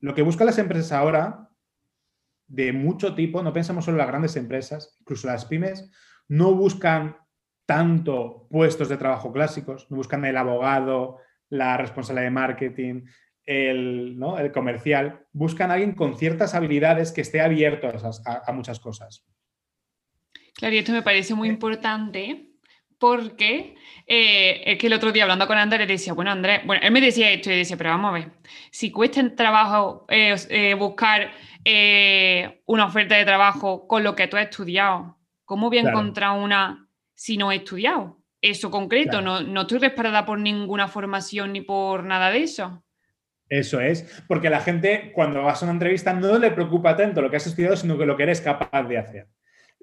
Lo 0.00 0.14
que 0.14 0.22
buscan 0.22 0.46
las 0.46 0.58
empresas 0.58 0.92
ahora, 0.92 1.50
de 2.46 2.72
mucho 2.72 3.14
tipo, 3.14 3.42
no 3.42 3.52
pensamos 3.52 3.84
solo 3.84 3.96
en 3.96 3.98
las 3.98 4.08
grandes 4.08 4.36
empresas, 4.36 4.96
incluso 5.00 5.26
las 5.26 5.44
pymes, 5.44 5.90
no 6.28 6.54
buscan 6.54 7.16
tanto 7.66 8.46
puestos 8.48 8.88
de 8.88 8.96
trabajo 8.96 9.32
clásicos, 9.32 9.90
no 9.90 9.98
buscan 9.98 10.24
el 10.24 10.36
abogado, 10.36 11.18
la 11.50 11.76
responsable 11.76 12.22
de 12.22 12.30
marketing, 12.30 13.02
el, 13.46 14.18
el 14.38 14.52
comercial, 14.52 15.26
buscan 15.32 15.70
a 15.70 15.74
alguien 15.74 15.94
con 15.94 16.16
ciertas 16.16 16.54
habilidades 16.54 17.12
que 17.12 17.20
esté 17.20 17.40
abierto 17.40 17.88
a, 17.88 18.52
muchas 18.52 18.80
cosas. 18.80 19.24
Claro, 20.54 20.74
y 20.74 20.78
esto 20.78 20.92
me 20.92 21.02
parece 21.02 21.34
muy 21.34 21.48
importante 21.48 22.50
porque 22.98 23.76
eh, 24.06 24.62
es 24.64 24.78
que 24.78 24.86
el 24.86 24.94
otro 24.94 25.12
día 25.12 25.24
hablando 25.24 25.46
con 25.46 25.58
Andrés 25.58 25.86
decía, 25.86 26.14
bueno, 26.14 26.30
Andrés, 26.30 26.62
bueno, 26.64 26.82
él 26.82 26.90
me 26.90 27.00
decía 27.00 27.30
esto 27.30 27.50
y 27.50 27.58
decía, 27.58 27.76
pero 27.76 27.90
vamos 27.90 28.10
a 28.10 28.14
ver, 28.14 28.30
si 28.70 28.90
cuesta 28.90 29.20
en 29.20 29.36
trabajo 29.36 30.06
eh, 30.08 30.34
eh, 30.48 30.74
buscar 30.74 31.30
una 32.66 32.86
oferta 32.86 33.16
de 33.16 33.24
trabajo 33.24 33.88
con 33.88 34.04
lo 34.04 34.14
que 34.14 34.28
tú 34.28 34.36
has 34.36 34.44
estudiado, 34.44 35.18
¿cómo 35.44 35.68
voy 35.68 35.78
a 35.78 35.88
encontrar 35.88 36.38
una 36.38 36.88
si 37.14 37.36
no 37.36 37.50
he 37.50 37.56
estudiado? 37.56 38.22
Eso 38.40 38.70
concreto, 38.70 39.20
no, 39.20 39.40
no 39.40 39.62
estoy 39.62 39.78
respaldada 39.78 40.24
por 40.24 40.38
ninguna 40.38 40.86
formación 40.86 41.52
ni 41.52 41.62
por 41.62 42.04
nada 42.04 42.30
de 42.30 42.44
eso. 42.44 42.85
Eso 43.48 43.80
es, 43.80 44.24
porque 44.26 44.50
la 44.50 44.60
gente 44.60 45.12
cuando 45.14 45.42
vas 45.42 45.62
a 45.62 45.66
una 45.66 45.72
entrevista 45.72 46.12
no 46.12 46.38
le 46.38 46.50
preocupa 46.50 46.96
tanto 46.96 47.22
lo 47.22 47.30
que 47.30 47.36
has 47.36 47.46
estudiado, 47.46 47.76
sino 47.76 47.96
que 47.96 48.06
lo 48.06 48.16
que 48.16 48.24
eres 48.24 48.40
capaz 48.40 48.82
de 48.82 48.98
hacer. 48.98 49.28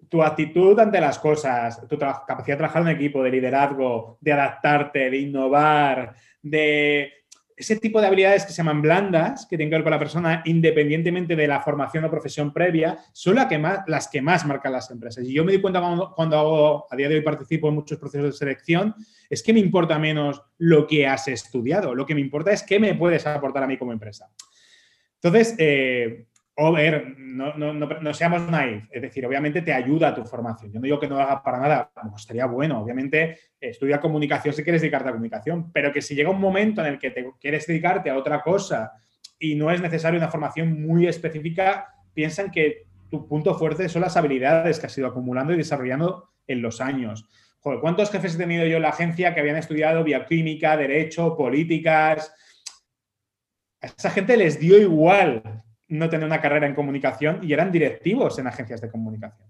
Tu 0.09 0.21
actitud 0.21 0.77
ante 0.79 0.99
las 0.99 1.17
cosas, 1.17 1.87
tu 1.87 1.97
capacidad 1.97 2.55
de 2.55 2.57
trabajar 2.57 2.81
en 2.81 2.89
equipo, 2.89 3.23
de 3.23 3.31
liderazgo, 3.31 4.17
de 4.19 4.33
adaptarte, 4.33 5.09
de 5.09 5.17
innovar, 5.17 6.13
de 6.41 7.22
ese 7.55 7.75
tipo 7.77 7.99
de 8.01 8.07
habilidades 8.07 8.45
que 8.45 8.51
se 8.51 8.57
llaman 8.57 8.81
blandas, 8.81 9.45
que 9.45 9.57
tienen 9.57 9.69
que 9.69 9.75
ver 9.77 9.83
con 9.83 9.91
la 9.91 9.99
persona 9.99 10.41
independientemente 10.45 11.35
de 11.35 11.47
la 11.47 11.61
formación 11.61 12.05
o 12.05 12.09
profesión 12.09 12.51
previa, 12.51 12.97
son 13.11 13.35
las 13.35 13.47
que 13.47 13.57
más, 13.57 13.79
las 13.87 14.07
que 14.07 14.21
más 14.21 14.45
marcan 14.45 14.73
las 14.73 14.89
empresas. 14.91 15.23
Y 15.25 15.33
yo 15.33 15.43
me 15.43 15.51
di 15.51 15.61
cuenta 15.61 15.81
cuando, 16.15 16.37
hago, 16.37 16.87
a 16.89 16.95
día 16.95 17.09
de 17.09 17.15
hoy 17.15 17.21
participo 17.21 17.69
en 17.69 17.75
muchos 17.75 17.97
procesos 17.97 18.27
de 18.27 18.33
selección, 18.33 18.95
es 19.29 19.43
que 19.43 19.53
me 19.53 19.59
importa 19.59 19.97
menos 19.99 20.41
lo 20.57 20.87
que 20.87 21.07
has 21.07 21.27
estudiado, 21.27 21.95
lo 21.95 22.05
que 22.05 22.15
me 22.15 22.21
importa 22.21 22.51
es 22.51 22.63
qué 22.63 22.79
me 22.79 22.95
puedes 22.95 23.25
aportar 23.27 23.63
a 23.63 23.67
mí 23.67 23.77
como 23.77 23.91
empresa. 23.91 24.29
Entonces, 25.15 25.55
eh, 25.57 26.27
o 26.55 26.71
ver, 26.71 27.15
no, 27.17 27.55
no, 27.55 27.73
no, 27.73 28.13
seamos 28.13 28.41
naif, 28.49 28.85
es 28.91 29.01
decir, 29.01 29.25
obviamente 29.25 29.63
te 29.63 29.73
ayuda 29.73 30.09
a 30.09 30.15
tu 30.15 30.23
formación. 30.23 30.71
Yo 30.71 30.79
no 30.79 30.83
digo 30.83 30.99
que 30.99 31.07
no 31.07 31.15
lo 31.15 31.21
haga 31.21 31.41
para 31.41 31.59
nada, 31.59 31.91
pues 31.93 32.21
estaría 32.21 32.45
bueno, 32.45 32.79
obviamente 32.79 33.39
estudia 33.59 33.99
comunicación 33.99 34.53
si 34.53 34.63
quieres 34.63 34.81
dedicarte 34.81 35.09
a 35.09 35.13
comunicación, 35.13 35.71
pero 35.71 35.91
que 35.91 36.01
si 36.01 36.13
llega 36.13 36.29
un 36.29 36.39
momento 36.39 36.81
en 36.81 36.93
el 36.93 36.99
que 36.99 37.09
te 37.09 37.25
quieres 37.39 37.65
dedicarte 37.65 38.11
a 38.11 38.17
otra 38.17 38.41
cosa 38.41 38.91
y 39.39 39.55
no 39.55 39.71
es 39.71 39.81
necesario 39.81 40.19
una 40.19 40.29
formación 40.29 40.79
muy 40.79 41.07
específica, 41.07 41.87
piensan 42.13 42.51
que 42.51 42.85
tu 43.09 43.27
punto 43.27 43.55
fuerte 43.55 43.89
son 43.89 44.03
las 44.03 44.15
habilidades 44.15 44.79
que 44.79 44.85
has 44.85 44.97
ido 44.97 45.07
acumulando 45.07 45.53
y 45.53 45.57
desarrollando 45.57 46.29
en 46.45 46.61
los 46.61 46.81
años. 46.81 47.27
Joder, 47.61 47.79
¿cuántos 47.79 48.11
jefes 48.11 48.35
he 48.35 48.37
tenido 48.37 48.65
yo 48.67 48.75
en 48.75 48.83
la 48.83 48.89
agencia 48.89 49.33
que 49.33 49.39
habían 49.39 49.55
estudiado 49.55 50.03
bioquímica, 50.03 50.77
derecho, 50.77 51.35
políticas? 51.35 52.31
A 53.81 53.87
esa 53.87 54.11
gente 54.11 54.37
les 54.37 54.59
dio 54.59 54.77
igual 54.77 55.62
no 55.93 56.09
tener 56.09 56.25
una 56.25 56.41
carrera 56.41 56.67
en 56.67 56.75
comunicación 56.75 57.39
y 57.43 57.53
eran 57.53 57.71
directivos 57.71 58.37
en 58.39 58.47
agencias 58.47 58.81
de 58.81 58.89
comunicación. 58.89 59.47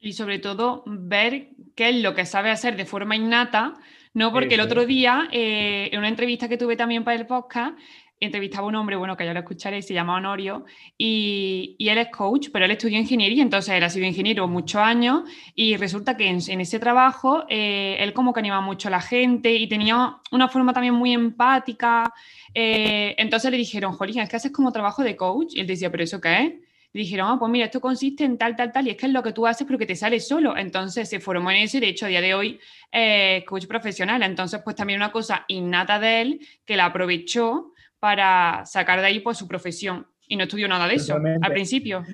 Y 0.00 0.14
sobre 0.14 0.38
todo 0.38 0.82
ver 0.86 1.48
qué 1.76 1.90
es 1.90 1.96
lo 1.96 2.14
que 2.14 2.24
sabe 2.24 2.50
hacer 2.50 2.76
de 2.76 2.86
forma 2.86 3.16
innata, 3.16 3.74
¿no? 4.14 4.32
Porque 4.32 4.54
el 4.54 4.62
otro 4.62 4.86
día, 4.86 5.28
eh, 5.30 5.90
en 5.92 5.98
una 5.98 6.08
entrevista 6.08 6.48
que 6.48 6.56
tuve 6.56 6.76
también 6.76 7.04
para 7.04 7.18
el 7.18 7.26
podcast, 7.26 7.78
entrevistaba 8.20 8.66
a 8.66 8.68
un 8.68 8.74
hombre, 8.74 8.96
bueno, 8.96 9.16
que 9.16 9.24
ya 9.24 9.32
lo 9.32 9.40
escucharéis, 9.40 9.86
se 9.86 9.94
llama 9.94 10.16
Honorio, 10.16 10.66
y, 10.96 11.76
él 11.78 11.98
es 11.98 12.08
coach, 12.08 12.48
pero 12.52 12.66
él 12.66 12.70
estudió 12.70 12.98
ingeniería, 12.98 13.42
entonces 13.42 13.74
él 13.74 13.82
ha 13.82 13.88
sido 13.88 14.06
ingeniero 14.06 14.46
muchos 14.46 14.80
años, 14.80 15.22
y 15.54 15.76
resulta 15.76 16.16
que 16.16 16.28
en, 16.28 16.60
ese 16.60 16.78
trabajo 16.78 17.44
eh, 17.48 17.96
él 17.98 18.12
como 18.12 18.32
que 18.32 18.40
animaba 18.40 18.62
mucho 18.62 18.88
a 18.88 18.90
la 18.90 19.00
gente 19.00 19.54
y 19.54 19.66
tenía 19.68 20.18
una 20.30 20.48
forma 20.48 20.72
también 20.72 20.94
muy 20.94 21.12
empática. 21.12 22.12
Eh, 22.54 23.14
entonces 23.18 23.50
le 23.50 23.56
dijeron, 23.56 23.92
Jolín, 23.92 24.20
es 24.20 24.28
que 24.28 24.36
haces 24.36 24.52
como 24.52 24.72
trabajo 24.72 25.02
de 25.02 25.16
coach, 25.16 25.54
y 25.54 25.60
él 25.60 25.66
decía, 25.66 25.90
¿pero 25.90 26.04
eso 26.04 26.20
qué 26.20 26.42
es? 26.42 26.52
Le 26.92 27.02
dijeron, 27.02 27.28
ah, 27.30 27.36
pues 27.38 27.50
mira, 27.52 27.66
esto 27.66 27.80
consiste 27.80 28.24
en 28.24 28.36
tal, 28.36 28.56
tal, 28.56 28.72
tal, 28.72 28.86
y 28.88 28.90
es 28.90 28.96
que 28.96 29.06
es 29.06 29.12
lo 29.12 29.22
que 29.22 29.32
tú 29.32 29.46
haces, 29.46 29.64
pero 29.64 29.78
que 29.78 29.86
te 29.86 29.94
sale 29.94 30.18
solo. 30.18 30.56
Entonces 30.56 31.08
se 31.08 31.20
formó 31.20 31.50
en 31.52 31.58
eso 31.58 31.76
y 31.76 31.80
de 31.80 31.88
hecho 31.88 32.06
a 32.06 32.08
día 32.08 32.20
de 32.20 32.34
hoy 32.34 32.58
eh, 32.90 33.44
coach 33.46 33.66
profesional. 33.66 34.22
Entonces, 34.24 34.60
pues 34.64 34.74
también 34.74 34.98
una 34.98 35.12
cosa 35.12 35.44
innata 35.46 36.00
de 36.00 36.20
él 36.20 36.40
que 36.64 36.76
la 36.76 36.86
aprovechó 36.86 37.72
para 38.00 38.64
sacar 38.66 39.00
de 39.00 39.06
ahí 39.06 39.20
pues, 39.20 39.38
su 39.38 39.46
profesión. 39.46 40.08
Y 40.26 40.36
no 40.36 40.44
estudió 40.44 40.66
nada 40.66 40.88
de 40.88 40.94
eso 40.94 41.14
al 41.14 41.52
principio. 41.52 42.04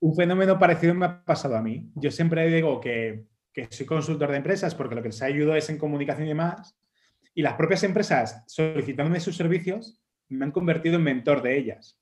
Un 0.00 0.14
fenómeno 0.14 0.58
parecido 0.58 0.94
me 0.94 1.06
ha 1.06 1.24
pasado 1.24 1.56
a 1.56 1.62
mí. 1.62 1.90
Yo 1.94 2.10
siempre 2.10 2.46
digo 2.48 2.80
que, 2.80 3.24
que 3.52 3.66
soy 3.70 3.86
consultor 3.86 4.30
de 4.30 4.36
empresas 4.38 4.74
porque 4.74 4.94
lo 4.94 5.02
que 5.02 5.08
les 5.08 5.22
ayudo 5.22 5.54
es 5.56 5.68
en 5.68 5.78
comunicación 5.78 6.26
y 6.26 6.30
demás. 6.30 6.74
Y 7.36 7.42
las 7.42 7.52
propias 7.52 7.84
empresas, 7.84 8.42
solicitándome 8.46 9.20
sus 9.20 9.36
servicios, 9.36 10.00
me 10.30 10.46
han 10.46 10.52
convertido 10.52 10.96
en 10.96 11.02
mentor 11.02 11.42
de 11.42 11.58
ellas. 11.58 12.00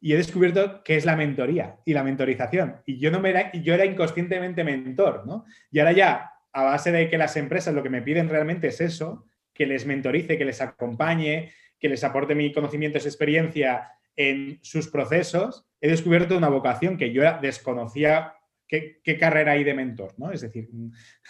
Y 0.00 0.12
he 0.12 0.16
descubierto 0.16 0.84
qué 0.84 0.94
es 0.94 1.04
la 1.04 1.16
mentoría 1.16 1.80
y 1.84 1.92
la 1.92 2.04
mentorización. 2.04 2.76
Y 2.86 3.00
yo, 3.00 3.10
no 3.10 3.18
me 3.18 3.30
era, 3.30 3.50
yo 3.50 3.74
era 3.74 3.84
inconscientemente 3.84 4.62
mentor, 4.62 5.26
¿no? 5.26 5.44
Y 5.72 5.80
ahora 5.80 5.90
ya, 5.90 6.30
a 6.52 6.62
base 6.62 6.92
de 6.92 7.10
que 7.10 7.18
las 7.18 7.36
empresas 7.36 7.74
lo 7.74 7.82
que 7.82 7.90
me 7.90 8.02
piden 8.02 8.28
realmente 8.28 8.68
es 8.68 8.80
eso, 8.80 9.26
que 9.52 9.66
les 9.66 9.86
mentorice, 9.86 10.38
que 10.38 10.44
les 10.44 10.60
acompañe, 10.60 11.52
que 11.80 11.88
les 11.88 12.04
aporte 12.04 12.36
mi 12.36 12.52
conocimiento, 12.52 12.98
esa 12.98 13.08
experiencia 13.08 13.90
en 14.14 14.60
sus 14.62 14.86
procesos, 14.86 15.66
he 15.80 15.88
descubierto 15.88 16.38
una 16.38 16.48
vocación 16.48 16.96
que 16.96 17.12
yo 17.12 17.24
desconocía 17.42 18.34
qué, 18.66 19.18
carrera 19.18 19.52
hay 19.52 19.64
de 19.64 19.74
mentor, 19.74 20.14
¿no? 20.18 20.32
Es 20.32 20.40
decir, 20.40 20.68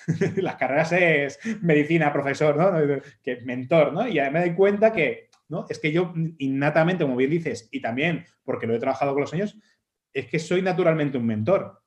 las 0.37 0.57
carreras 0.57 0.93
es 0.93 1.39
medicina, 1.63 2.13
profesor, 2.13 2.57
¿no? 2.57 3.03
Que 3.23 3.41
mentor, 3.43 3.93
¿no? 3.93 4.07
Y 4.09 4.21
me 4.31 4.41
doy 4.41 4.55
cuenta 4.55 4.93
que, 4.93 5.29
¿no? 5.49 5.67
Es 5.69 5.79
que 5.79 5.93
yo 5.93 6.13
innatamente, 6.39 7.05
como 7.05 7.17
bien 7.17 7.31
dices, 7.31 7.69
y 7.71 7.81
también 7.81 8.25
porque 8.45 8.67
lo 8.67 8.75
he 8.75 8.79
trabajado 8.79 9.13
con 9.13 9.23
los 9.23 9.33
años, 9.33 9.59
es 10.13 10.27
que 10.27 10.39
soy 10.39 10.63
naturalmente 10.63 11.19
un 11.19 11.27
mentor. 11.27 11.81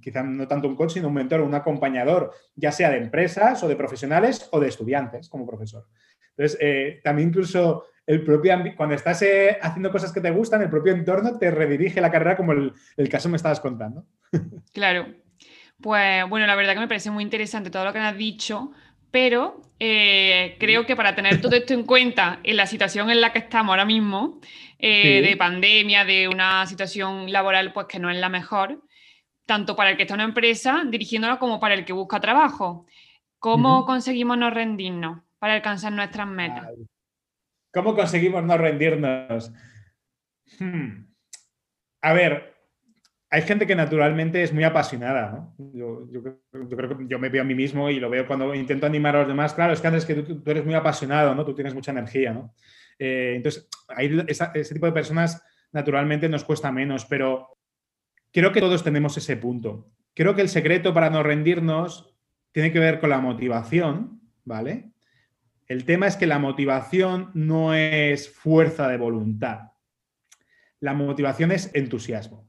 Quizá 0.00 0.22
no 0.22 0.46
tanto 0.46 0.68
un 0.68 0.76
coach, 0.76 0.92
sino 0.92 1.08
un 1.08 1.14
mentor, 1.14 1.40
un 1.40 1.54
acompañador, 1.54 2.32
ya 2.54 2.70
sea 2.70 2.90
de 2.90 2.98
empresas 2.98 3.62
o 3.64 3.68
de 3.68 3.74
profesionales 3.74 4.48
o 4.52 4.60
de 4.60 4.68
estudiantes 4.68 5.28
como 5.28 5.46
profesor. 5.46 5.88
Entonces, 6.36 6.58
eh, 6.60 7.00
también 7.02 7.28
incluso 7.28 7.86
el 8.06 8.22
propio 8.22 8.54
cuando 8.76 8.94
estás 8.94 9.20
eh, 9.22 9.58
haciendo 9.60 9.90
cosas 9.90 10.12
que 10.12 10.20
te 10.20 10.30
gustan, 10.30 10.62
el 10.62 10.70
propio 10.70 10.92
entorno 10.92 11.38
te 11.38 11.50
redirige 11.50 12.00
la 12.00 12.10
carrera 12.10 12.36
como 12.36 12.52
el, 12.52 12.72
caso 13.10 13.28
me 13.28 13.36
estabas 13.36 13.60
contando. 13.60 14.04
Claro. 14.72 15.06
Pues 15.80 16.26
bueno, 16.28 16.46
la 16.46 16.54
verdad 16.54 16.74
que 16.74 16.80
me 16.80 16.88
parece 16.88 17.10
muy 17.10 17.22
interesante 17.22 17.70
todo 17.70 17.84
lo 17.84 17.92
que 17.92 17.98
has 17.98 18.16
dicho, 18.16 18.70
pero 19.10 19.60
eh, 19.78 20.56
creo 20.58 20.86
que 20.86 20.96
para 20.96 21.14
tener 21.14 21.40
todo 21.40 21.54
esto 21.54 21.74
en 21.74 21.84
cuenta 21.84 22.40
en 22.44 22.56
la 22.56 22.66
situación 22.66 23.10
en 23.10 23.20
la 23.20 23.32
que 23.32 23.40
estamos 23.40 23.72
ahora 23.72 23.84
mismo, 23.84 24.40
eh, 24.78 25.20
de 25.22 25.36
pandemia, 25.36 26.04
de 26.04 26.28
una 26.28 26.64
situación 26.66 27.30
laboral 27.30 27.72
pues 27.74 27.86
que 27.88 27.98
no 27.98 28.10
es 28.10 28.16
la 28.16 28.30
mejor, 28.30 28.82
tanto 29.44 29.76
para 29.76 29.90
el 29.90 29.96
que 29.96 30.04
está 30.04 30.14
en 30.14 30.20
una 30.20 30.28
empresa 30.28 30.82
dirigiéndola 30.86 31.38
como 31.38 31.60
para 31.60 31.74
el 31.74 31.84
que 31.84 31.92
busca 31.92 32.20
trabajo, 32.20 32.86
¿cómo 33.38 33.84
conseguimos 33.84 34.38
no 34.38 34.48
rendirnos 34.48 35.25
para 35.38 35.54
alcanzar 35.54 35.92
nuestras 35.92 36.28
metas? 36.28 36.68
¿Cómo 37.72 37.94
conseguimos 37.94 38.42
no 38.44 38.56
rendirnos? 38.56 39.52
Hmm. 40.58 41.06
A 42.02 42.12
ver, 42.12 42.54
hay 43.28 43.42
gente 43.42 43.66
que 43.66 43.74
naturalmente 43.74 44.42
es 44.42 44.52
muy 44.52 44.64
apasionada, 44.64 45.54
¿no? 45.58 45.72
Yo, 45.74 46.08
creo 46.50 46.96
que 46.96 47.06
yo 47.08 47.18
me 47.18 47.28
veo 47.28 47.42
a 47.42 47.44
mí 47.44 47.54
mismo 47.54 47.90
y 47.90 47.98
lo 47.98 48.08
veo 48.08 48.26
cuando 48.26 48.54
intento 48.54 48.86
animar 48.86 49.16
a 49.16 49.20
los 49.20 49.28
demás. 49.28 49.52
Claro, 49.52 49.72
es 49.72 49.80
que 49.80 49.86
antes 49.88 50.06
que 50.06 50.14
tú, 50.14 50.42
eres 50.46 50.64
muy 50.64 50.74
apasionado, 50.74 51.34
¿no? 51.34 51.44
Tú 51.44 51.54
tienes 51.54 51.74
mucha 51.74 51.90
energía, 51.90 52.32
¿no? 52.32 52.54
Eh, 52.98 53.34
entonces, 53.36 53.68
ese 54.54 54.74
tipo 54.74 54.86
de 54.86 54.92
personas 54.92 55.42
naturalmente 55.72 56.28
nos 56.28 56.44
cuesta 56.44 56.72
menos, 56.72 57.04
pero 57.04 57.58
creo 58.32 58.52
que 58.52 58.60
todos 58.60 58.84
tenemos 58.84 59.16
ese 59.16 59.36
punto. 59.36 59.90
Creo 60.14 60.34
que 60.34 60.42
el 60.42 60.48
secreto 60.48 60.94
para 60.94 61.10
no 61.10 61.22
rendirnos 61.22 62.14
tiene 62.52 62.72
que 62.72 62.78
ver 62.78 63.00
con 63.00 63.10
la 63.10 63.20
motivación, 63.20 64.22
¿vale? 64.44 64.92
El 65.68 65.84
tema 65.84 66.06
es 66.06 66.16
que 66.16 66.26
la 66.26 66.38
motivación 66.38 67.30
no 67.34 67.74
es 67.74 68.30
fuerza 68.30 68.88
de 68.88 68.96
voluntad. 68.96 69.72
La 70.80 70.94
motivación 70.94 71.52
es 71.52 71.70
entusiasmo. 71.74 72.48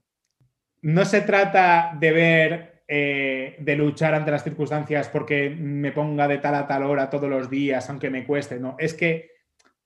No 0.82 1.06
se 1.06 1.22
trata 1.22 1.98
de 2.00 2.12
ver, 2.12 2.84
eh, 2.88 3.56
de 3.60 3.76
luchar 3.76 4.14
ante 4.14 4.32
las 4.32 4.44
circunstancias 4.44 5.10
porque 5.10 5.50
me 5.50 5.92
ponga 5.92 6.28
de 6.28 6.38
tal 6.38 6.56
a 6.56 6.68
tal 6.68 6.84
hora 6.84 7.10
todos 7.10 7.30
los 7.30 7.50
días, 7.50 7.90
aunque 7.90 8.10
me 8.10 8.26
cueste. 8.26 8.60
No, 8.60 8.76
es 8.78 8.94
que 8.94 9.32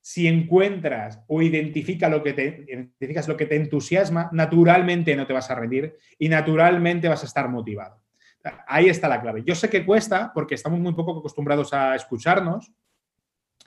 si 0.02 0.28
encuentras 0.28 1.24
o 1.28 1.42
identifica 1.42 2.10
lo 2.10 2.24
que 2.24 2.34
te, 2.34 2.66
identificas 2.68 3.28
lo 3.28 3.38
que 3.38 3.46
te 3.46 3.56
entusiasma, 3.56 4.30
naturalmente 4.34 5.16
no 5.16 5.26
te 5.26 5.34
vas 5.34 5.50
a 5.50 5.56
rendir 5.56 5.96
y 6.18 6.28
naturalmente 6.28 7.08
vas 7.08 7.24
a 7.24 7.28
estar 7.28 7.48
motivado. 7.48 8.02
Ahí 8.68 8.90
está 8.90 9.08
la 9.08 9.22
clave. 9.22 9.44
Yo 9.46 9.54
sé 9.54 9.70
que 9.70 9.86
cuesta 9.86 10.32
porque 10.34 10.56
estamos 10.56 10.80
muy 10.80 10.94
poco 10.94 11.20
acostumbrados 11.20 11.74
a 11.74 11.96
escucharnos. 11.96 12.72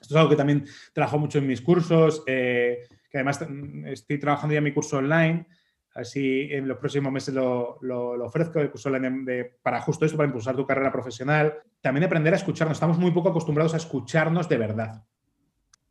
Esto 0.04 0.14
es 0.14 0.18
algo 0.18 0.30
que 0.30 0.36
también 0.36 0.66
trabajo 0.92 1.18
mucho 1.18 1.38
en 1.38 1.46
mis 1.46 1.62
cursos, 1.62 2.22
eh, 2.26 2.86
que 3.10 3.18
además 3.18 3.40
estoy 3.86 4.18
trabajando 4.18 4.52
ya 4.52 4.58
en 4.58 4.64
mi 4.64 4.72
curso 4.72 4.98
online. 4.98 5.46
Así 5.94 6.48
en 6.50 6.68
los 6.68 6.78
próximos 6.78 7.12
meses 7.12 7.32
lo, 7.32 7.78
ofrezco, 8.22 8.60
el 8.60 8.70
curso 8.70 8.90
online 8.90 9.52
para 9.62 9.80
justo 9.80 10.04
esto, 10.04 10.18
para 10.18 10.26
impulsar 10.26 10.56
tu 10.56 10.66
carrera 10.66 10.92
profesional. 10.92 11.54
También 11.80 12.04
aprender 12.04 12.34
a 12.34 12.36
escucharnos. 12.36 12.76
Estamos 12.76 12.98
muy 12.98 13.12
poco 13.12 13.30
acostumbrados 13.30 13.72
a 13.74 13.78
escucharnos 13.78 14.48
de 14.48 14.58
verdad 14.58 15.04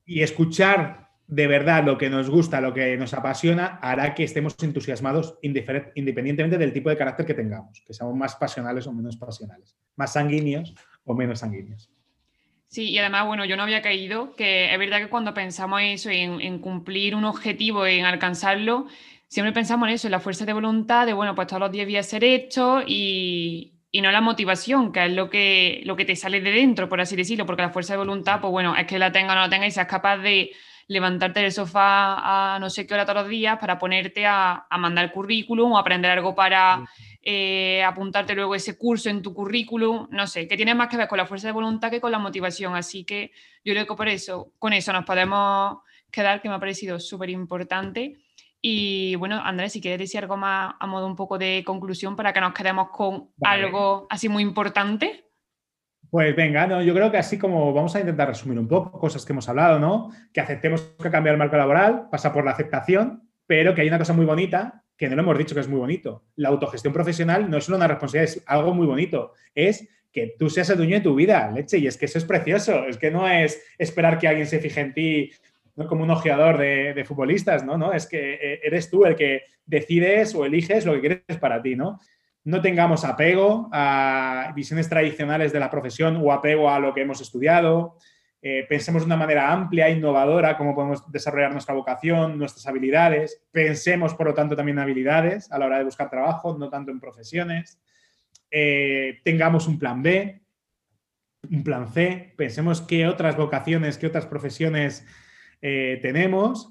y 0.05 0.21
escuchar 0.21 1.09
de 1.25 1.47
verdad 1.47 1.83
lo 1.83 1.97
que 1.97 2.09
nos 2.09 2.29
gusta, 2.29 2.61
lo 2.61 2.73
que 2.73 2.95
nos 2.97 3.13
apasiona, 3.13 3.79
hará 3.81 4.13
que 4.13 4.25
estemos 4.25 4.55
entusiasmados 4.61 5.39
independientemente 5.41 6.57
del 6.57 6.73
tipo 6.73 6.89
de 6.89 6.97
carácter 6.97 7.25
que 7.25 7.33
tengamos, 7.33 7.81
que 7.81 7.93
seamos 7.93 8.15
más 8.15 8.35
pasionales 8.35 8.85
o 8.85 8.93
menos 8.93 9.17
pasionales, 9.17 9.75
más 9.95 10.13
sanguíneos 10.13 10.75
o 11.05 11.15
menos 11.15 11.39
sanguíneos. 11.39 11.89
Sí, 12.73 12.89
y 12.89 12.97
además, 12.97 13.27
bueno, 13.27 13.45
yo 13.45 13.55
no 13.55 13.61
había 13.61 13.83
caído, 13.83 14.33
que 14.35 14.73
es 14.73 14.79
verdad 14.79 14.97
que 14.97 15.07
cuando 15.07 15.31
pensamos 15.35 15.79
eso, 15.83 16.09
en, 16.09 16.41
en 16.41 16.57
cumplir 16.57 17.13
un 17.13 17.23
objetivo, 17.23 17.85
en 17.85 18.03
alcanzarlo, 18.03 18.87
siempre 19.27 19.53
pensamos 19.53 19.87
en 19.89 19.93
eso, 19.93 20.07
en 20.07 20.11
la 20.11 20.19
fuerza 20.19 20.43
de 20.43 20.53
voluntad, 20.53 21.05
de, 21.05 21.13
bueno, 21.13 21.35
pues 21.35 21.45
todos 21.49 21.59
los 21.59 21.71
días 21.71 21.85
voy 21.85 21.97
a 21.97 21.99
hacer 21.99 22.23
esto 22.23 22.81
y, 22.83 23.73
y 23.91 24.01
no 24.01 24.09
la 24.09 24.21
motivación, 24.21 24.91
que 24.91 25.05
es 25.05 25.11
lo 25.11 25.29
que, 25.29 25.83
lo 25.85 25.95
que 25.95 26.03
te 26.03 26.15
sale 26.15 26.41
de 26.41 26.49
dentro, 26.51 26.89
por 26.89 26.99
así 26.99 27.15
decirlo, 27.15 27.45
porque 27.45 27.61
la 27.61 27.69
fuerza 27.69 27.93
de 27.93 27.99
voluntad, 27.99 28.41
pues 28.41 28.49
bueno, 28.49 28.75
es 28.75 28.87
que 28.87 28.97
la 28.97 29.11
tenga 29.11 29.33
o 29.33 29.35
no 29.35 29.41
la 29.41 29.49
tenga 29.49 29.67
y 29.67 29.71
seas 29.71 29.85
capaz 29.85 30.17
de 30.17 30.49
levantarte 30.87 31.41
del 31.41 31.51
sofá 31.51 32.55
a 32.55 32.59
no 32.59 32.71
sé 32.71 32.87
qué 32.87 32.95
hora 32.95 33.05
todos 33.05 33.21
los 33.21 33.29
días 33.29 33.59
para 33.59 33.77
ponerte 33.77 34.25
a, 34.25 34.65
a 34.67 34.77
mandar 34.79 35.11
currículum 35.11 35.73
o 35.73 35.77
aprender 35.77 36.09
algo 36.09 36.33
para 36.33 36.83
eh, 37.25 37.81
apuntarte 37.83 38.35
luego 38.35 38.53
ese 38.53 38.77
curso 38.77 39.09
en 39.09 39.21
tu 39.21 39.33
currículum, 39.33 40.07
no 40.11 40.27
sé, 40.27 40.45
que 40.45 40.57
tiene 40.57 40.75
más 40.75 40.89
que 40.89 40.97
ver 40.97 41.07
con 41.07 41.17
la 41.17 41.25
fuerza 41.25 41.47
de 41.47 41.53
voluntad 41.53 41.89
que 41.89 42.01
con 42.01 42.11
la 42.11 42.19
motivación. 42.19 42.75
Así 42.75 43.05
que 43.05 43.31
yo 43.63 43.73
creo 43.73 43.87
que 43.87 43.95
por 43.95 44.09
eso, 44.09 44.51
con 44.59 44.73
eso 44.73 44.91
nos 44.91 45.05
podemos 45.05 45.77
quedar, 46.11 46.41
que 46.41 46.49
me 46.49 46.55
ha 46.55 46.59
parecido 46.59 46.99
súper 46.99 47.29
importante. 47.29 48.17
Y 48.61 49.15
bueno, 49.15 49.41
Andrés, 49.41 49.71
si 49.71 49.79
quieres 49.79 49.99
decir 49.99 50.19
algo 50.21 50.35
más 50.35 50.75
a 50.77 50.85
modo 50.85 51.07
un 51.07 51.15
poco 51.15 51.37
de 51.37 51.63
conclusión 51.65 52.17
para 52.17 52.33
que 52.33 52.41
nos 52.41 52.53
quedemos 52.53 52.89
con 52.89 53.29
algo 53.41 54.05
así 54.09 54.27
muy 54.27 54.43
importante. 54.43 55.29
Pues 56.09 56.35
venga, 56.35 56.67
no, 56.67 56.81
yo 56.81 56.93
creo 56.93 57.09
que 57.09 57.17
así 57.17 57.39
como 57.39 57.73
vamos 57.73 57.95
a 57.95 58.01
intentar 58.01 58.27
resumir 58.27 58.59
un 58.59 58.67
poco 58.67 58.99
cosas 58.99 59.25
que 59.25 59.31
hemos 59.31 59.47
hablado, 59.47 59.79
¿no? 59.79 60.11
Que 60.33 60.41
aceptemos 60.41 60.81
que 61.01 61.09
cambiar 61.09 61.35
el 61.35 61.39
marco 61.39 61.55
laboral 61.55 62.09
pasa 62.11 62.33
por 62.33 62.43
la 62.43 62.51
aceptación, 62.51 63.29
pero 63.47 63.73
que 63.73 63.81
hay 63.81 63.87
una 63.87 63.97
cosa 63.97 64.13
muy 64.13 64.25
bonita 64.25 64.82
que 64.97 65.09
no 65.09 65.15
lo 65.15 65.21
hemos 65.21 65.37
dicho 65.37 65.55
que 65.55 65.61
es 65.61 65.67
muy 65.67 65.79
bonito. 65.79 66.23
La 66.35 66.49
autogestión 66.49 66.93
profesional 66.93 67.49
no 67.49 67.57
es 67.57 67.65
solo 67.65 67.77
una 67.77 67.87
responsabilidad, 67.87 68.35
es 68.35 68.43
algo 68.45 68.73
muy 68.73 68.87
bonito. 68.87 69.33
Es 69.55 69.87
que 70.11 70.35
tú 70.37 70.49
seas 70.49 70.69
el 70.69 70.77
dueño 70.77 70.97
de 70.97 71.01
tu 71.01 71.15
vida, 71.15 71.51
leche, 71.51 71.79
y 71.79 71.87
es 71.87 71.97
que 71.97 72.05
eso 72.05 72.19
es 72.19 72.25
precioso. 72.25 72.85
Es 72.85 72.97
que 72.97 73.09
no 73.09 73.27
es 73.27 73.61
esperar 73.77 74.19
que 74.19 74.27
alguien 74.27 74.45
se 74.45 74.59
fije 74.59 74.79
en 74.79 74.93
ti 74.93 75.31
¿no? 75.75 75.87
como 75.87 76.03
un 76.03 76.11
ojeador 76.11 76.57
de, 76.59 77.03
futbolistas, 77.05 77.65
¿no? 77.65 77.77
¿no? 77.77 77.93
Es 77.93 78.07
que 78.07 78.35
eh, 78.35 78.59
eres 78.63 78.89
tú 78.89 79.05
el 79.05 79.15
que 79.15 79.41
decides 79.65 80.35
o 80.35 80.45
eliges 80.45 80.85
lo 80.85 80.93
que 80.93 80.99
quieres 80.99 81.37
para 81.39 81.61
ti, 81.61 81.75
¿no? 81.75 81.99
No 82.45 82.61
tengamos 82.61 83.05
apego 83.05 83.69
a 83.71 84.51
visiones 84.55 84.89
tradicionales 84.89 85.53
de 85.53 85.59
la 85.59 85.71
profesión 85.71 86.17
o 86.21 86.31
apego 86.31 86.69
a 86.69 86.79
lo 86.79 86.93
que 86.93 87.01
hemos 87.01 87.21
estudiado. 87.21 87.97
Eh, 88.45 88.65
pensemos 88.67 89.03
de 89.03 89.05
una 89.05 89.15
manera 89.15 89.53
amplia, 89.53 89.89
innovadora, 89.89 90.57
cómo 90.57 90.75
podemos 90.75 91.09
desarrollar 91.09 91.53
nuestra 91.53 91.73
vocación, 91.73 92.37
nuestras 92.37 92.67
habilidades. 92.67 93.41
Pensemos, 93.53 94.13
por 94.15 94.27
lo 94.27 94.33
tanto, 94.33 94.53
también 94.53 94.77
en 94.77 94.83
habilidades 94.83 95.49
a 95.49 95.57
la 95.57 95.67
hora 95.67 95.77
de 95.77 95.85
buscar 95.85 96.09
trabajo, 96.09 96.57
no 96.57 96.69
tanto 96.69 96.91
en 96.91 96.99
profesiones. 96.99 97.79
Eh, 98.51 99.21
tengamos 99.23 99.65
un 99.65 99.79
plan 99.79 100.03
B, 100.03 100.41
un 101.49 101.63
plan 101.63 101.87
C. 101.87 102.33
Pensemos 102.35 102.81
qué 102.81 103.07
otras 103.07 103.37
vocaciones, 103.37 103.97
qué 103.97 104.07
otras 104.07 104.25
profesiones 104.25 105.07
eh, 105.61 105.99
tenemos. 106.01 106.69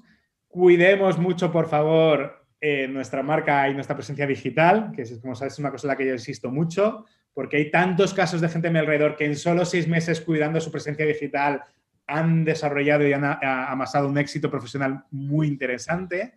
Cuidemos 0.49 1.17
mucho, 1.17 1.51
por 1.51 1.67
favor, 1.67 2.45
nuestra 2.89 3.23
marca 3.23 3.67
y 3.67 3.73
nuestra 3.73 3.95
presencia 3.95 4.25
digital, 4.25 4.91
que 4.95 5.01
es, 5.01 5.19
como 5.19 5.35
sabes, 5.35 5.53
es 5.53 5.59
una 5.59 5.71
cosa 5.71 5.87
en 5.87 5.89
la 5.89 5.97
que 5.97 6.05
yo 6.05 6.13
insisto 6.13 6.49
mucho, 6.49 7.05
porque 7.33 7.57
hay 7.57 7.71
tantos 7.71 8.13
casos 8.13 8.41
de 8.41 8.49
gente 8.49 8.67
a 8.67 8.71
mi 8.71 8.79
alrededor 8.79 9.15
que 9.15 9.25
en 9.25 9.35
solo 9.35 9.65
seis 9.65 9.87
meses 9.87 10.21
cuidando 10.21 10.61
su 10.61 10.71
presencia 10.71 11.05
digital 11.05 11.63
han 12.07 12.43
desarrollado 12.43 13.07
y 13.07 13.13
han 13.13 13.23
amasado 13.23 14.07
un 14.07 14.17
éxito 14.17 14.51
profesional 14.51 15.05
muy 15.11 15.47
interesante. 15.47 16.33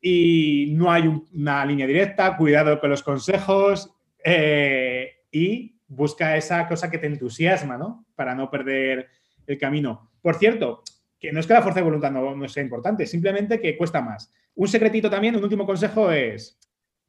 Y 0.00 0.72
no 0.76 0.90
hay 0.90 1.06
una 1.32 1.64
línea 1.64 1.86
directa, 1.86 2.36
cuidado 2.36 2.80
con 2.80 2.90
los 2.90 3.02
consejos 3.02 3.90
eh, 4.24 5.24
y 5.30 5.76
busca 5.86 6.36
esa 6.36 6.66
cosa 6.66 6.90
que 6.90 6.98
te 6.98 7.06
entusiasma, 7.06 7.76
¿no? 7.76 8.06
Para 8.14 8.34
no 8.34 8.50
perder 8.50 9.08
el 9.46 9.58
camino. 9.58 10.10
Por 10.22 10.36
cierto, 10.36 10.82
que 11.18 11.32
no 11.32 11.40
es 11.40 11.46
que 11.46 11.52
la 11.52 11.62
fuerza 11.62 11.80
de 11.80 11.84
voluntad 11.84 12.10
no, 12.10 12.48
sea 12.48 12.62
importante, 12.62 13.06
simplemente 13.06 13.60
que 13.60 13.76
cuesta 13.76 14.00
más. 14.00 14.32
Un 14.54 14.68
secretito 14.68 15.10
también, 15.10 15.36
un 15.36 15.44
último 15.44 15.66
consejo 15.66 16.10
es, 16.10 16.58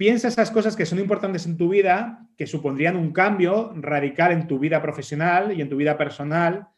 piensa 0.01 0.29
esas 0.29 0.49
cosas 0.49 0.75
que 0.75 0.87
son 0.87 0.97
importantes 0.97 1.45
en 1.45 1.57
tu 1.57 1.69
vida, 1.69 2.27
que 2.35 2.47
supondrían 2.47 2.95
un 2.95 3.13
cambio 3.13 3.71
radical 3.75 4.31
en 4.31 4.47
tu 4.47 4.57
vida 4.57 4.81
profesional 4.81 5.55
y 5.55 5.61
en 5.61 5.69
tu 5.69 5.75
vida 5.75 5.95
personal, 5.95 6.69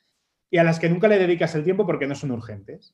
y 0.51 0.57
a 0.57 0.63
las 0.65 0.77
que 0.77 0.89
nunca 0.89 1.07
le 1.07 1.17
dedicas 1.17 1.55
el 1.55 1.63
tiempo 1.63 1.85
porque 1.85 2.05
no 2.05 2.15
son 2.15 2.31
urgentes. 2.31 2.93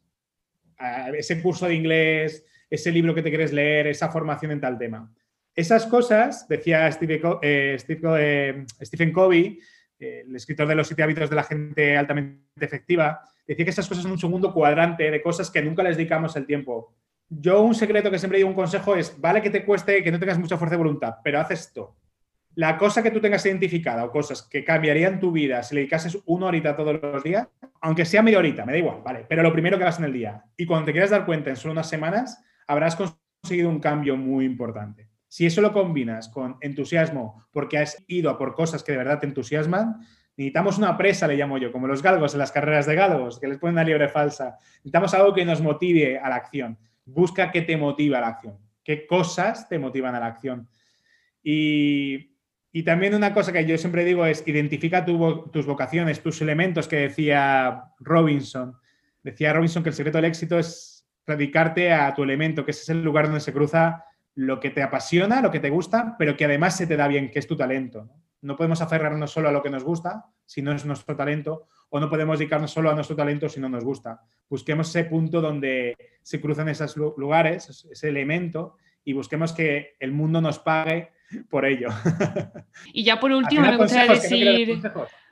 ese 1.18 1.42
curso 1.42 1.66
de 1.66 1.74
inglés, 1.74 2.46
ese 2.70 2.92
libro 2.92 3.16
que 3.16 3.24
te 3.24 3.30
quieres 3.30 3.52
leer, 3.52 3.88
esa 3.88 4.10
formación 4.10 4.52
en 4.52 4.62
tal 4.62 4.78
tema. 4.78 5.12
Esas 5.56 5.88
cosas, 5.88 6.48
decía 6.48 6.92
Steve, 6.92 7.20
eh, 7.42 7.78
eh, 8.20 8.66
Stephen 8.86 9.12
Covey, 9.12 9.60
eh, 9.98 10.26
el 10.28 10.36
escritor 10.36 10.68
de 10.68 10.76
los 10.76 10.86
siete 10.86 11.02
hábitos 11.02 11.32
de 11.32 11.36
la 11.36 11.44
gente 11.44 11.98
altamente 11.98 12.44
efectiva, 12.64 13.20
decía 13.48 13.66
que 13.66 13.72
esas 13.72 13.88
cosas 13.88 14.04
son 14.04 14.12
un 14.12 14.20
segundo 14.20 14.54
cuadrante 14.54 15.10
de 15.10 15.24
cosas 15.24 15.50
que 15.50 15.64
nunca 15.64 15.82
les 15.82 15.98
dedicamos 15.98 16.36
el 16.36 16.46
tiempo. 16.46 16.94
Yo 17.30 17.62
un 17.62 17.76
secreto 17.76 18.10
que 18.10 18.18
siempre 18.18 18.38
digo, 18.38 18.50
un 18.50 18.56
consejo 18.56 18.96
es, 18.96 19.20
vale 19.20 19.42
que 19.42 19.52
te 19.52 19.64
cueste, 19.64 20.04
que 20.04 20.12
no 20.12 20.20
tengas 20.20 20.40
mucha 20.40 20.58
fuerza 20.58 20.74
de 20.74 20.84
voluntad, 20.84 21.16
pero 21.24 21.40
haz 21.40 21.52
esto. 21.52 21.96
La 22.56 22.78
cosa 22.78 23.04
que 23.04 23.12
tú 23.12 23.22
tengas 23.22 23.46
identificada 23.46 24.04
o 24.04 24.12
cosas 24.12 24.42
que 24.42 24.64
cambiarían 24.64 25.20
tu 25.20 25.32
vida 25.32 25.62
si 25.62 25.76
le 25.76 25.82
dedicases 25.82 26.18
una 26.26 26.48
horita 26.48 26.76
todos 26.76 27.00
los 27.02 27.24
días, 27.24 27.48
aunque 27.82 28.06
sea 28.06 28.24
media 28.24 28.40
horita, 28.40 28.66
me 28.66 28.72
da 28.72 28.80
igual, 28.80 29.02
vale, 29.04 29.26
pero 29.30 29.44
lo 29.44 29.54
primero 29.54 29.78
que 29.78 29.84
hagas 29.84 30.00
en 30.00 30.06
el 30.06 30.14
día. 30.14 30.44
Y 30.58 30.66
cuando 30.66 30.88
te 30.88 30.92
quieras 30.92 31.12
dar 31.12 31.26
cuenta 31.26 31.52
en 31.52 31.56
solo 31.56 31.74
unas 31.74 31.88
semanas, 31.88 32.44
habrás 32.68 32.96
conseguido 32.96 33.70
un 33.70 33.80
cambio 33.80 34.18
muy 34.18 34.46
importante. 34.46 35.08
Si 35.28 35.46
eso 35.46 35.62
lo 35.62 35.72
combinas 35.72 36.30
con 36.30 36.58
entusiasmo 36.62 37.46
porque 37.52 37.78
has 37.78 38.04
ido 38.08 38.32
a 38.32 38.38
por 38.40 38.56
cosas 38.56 38.84
que 38.84 38.94
de 38.94 38.98
verdad 38.98 39.20
te 39.20 39.28
entusiasman, 39.28 40.00
Necesitamos 40.40 40.78
una 40.78 40.96
presa, 40.96 41.28
le 41.28 41.36
llamo 41.36 41.58
yo, 41.58 41.70
como 41.70 41.86
los 41.86 42.02
galgos 42.02 42.32
en 42.32 42.40
las 42.40 42.54
carreras 42.54 42.86
de 42.86 42.96
galgos, 42.96 43.42
que 43.42 43.48
les 43.50 43.58
ponen 43.58 43.74
una 43.74 43.84
liebre 43.84 44.08
falsa. 44.08 44.56
Necesitamos 44.78 45.14
algo 45.14 45.34
que 45.34 45.44
nos 45.44 45.60
motive 45.60 46.18
a 46.18 46.30
la 46.30 46.38
acción. 46.38 46.78
Busca 47.14 47.52
qué 47.52 47.62
te 47.62 47.78
motiva 47.78 48.18
a 48.18 48.22
la 48.22 48.28
acción, 48.28 48.58
qué 48.84 49.06
cosas 49.08 49.68
te 49.68 49.80
motivan 49.80 50.16
a 50.16 50.20
la 50.20 50.28
acción. 50.28 50.68
Y, 51.44 52.36
también 52.86 53.16
una 53.16 53.34
cosa 53.34 53.52
que 53.52 53.66
yo 53.66 53.78
siempre 53.78 54.06
digo 54.06 54.26
es 54.26 54.48
identifica 54.48 55.04
tus 55.04 55.66
vocaciones, 55.66 56.22
tus 56.22 56.42
elementos 56.42 56.88
que 56.88 56.98
decía 56.98 57.84
Robinson. 58.00 58.76
Decía 59.24 59.54
Robinson 59.54 59.84
que 59.84 59.90
el 59.90 59.96
secreto 59.96 60.18
del 60.18 60.26
éxito 60.26 60.58
es 60.58 61.06
dedicarte 61.26 61.92
a 61.92 62.14
tu 62.14 62.24
elemento, 62.24 62.64
que 62.64 62.72
ese 62.72 62.84
es 62.84 62.90
el 62.90 63.04
lugar 63.04 63.26
donde 63.26 63.42
se 63.42 63.54
cruza 63.54 64.06
lo 64.36 64.60
que 64.60 64.70
te 64.70 64.82
apasiona, 64.82 65.42
lo 65.42 65.52
que 65.52 65.60
te 65.60 65.70
gusta, 65.70 66.16
pero 66.18 66.38
que 66.38 66.46
además 66.46 66.78
se 66.78 66.88
te 66.88 66.96
da 66.96 67.08
bien, 67.08 67.30
que 67.30 67.40
es 67.40 67.48
tu 67.48 67.58
talento. 67.58 68.10
No 68.42 68.56
podemos 68.56 68.82
aferrarnos 68.82 69.32
solo 69.32 69.50
a 69.50 69.52
lo 69.52 69.62
que 69.62 69.70
nos 69.70 69.84
gusta, 69.84 70.26
si 70.46 70.62
no 70.62 70.72
es 70.72 70.86
nuestro 70.86 71.16
talento, 71.16 71.68
o 71.90 72.00
no 72.00 72.10
podemos 72.10 72.40
dedicarnos 72.40 72.72
solo 72.72 72.90
a 72.90 72.96
nuestro 72.96 73.16
talento 73.16 73.50
si 73.50 73.60
no 73.60 73.70
nos 73.70 73.84
gusta. 73.84 74.22
Busquemos 74.50 74.90
ese 74.90 75.06
punto 75.06 75.42
donde 75.42 75.96
se 76.22 76.40
cruzan 76.40 76.70
esos 76.70 76.96
lugares, 76.96 77.86
ese 77.92 78.10
elemento, 78.10 78.78
y 79.04 79.14
busquemos 79.14 79.54
que 79.54 79.96
el 80.00 80.12
mundo 80.12 80.42
nos 80.42 80.60
pague 80.60 81.12
por 81.50 81.66
ello. 81.66 81.90
Y 82.94 83.04
ya 83.04 83.20
por 83.20 83.32
último 83.32 83.62
me 83.62 83.78
gustaría 83.78 84.14
decir... 84.14 84.82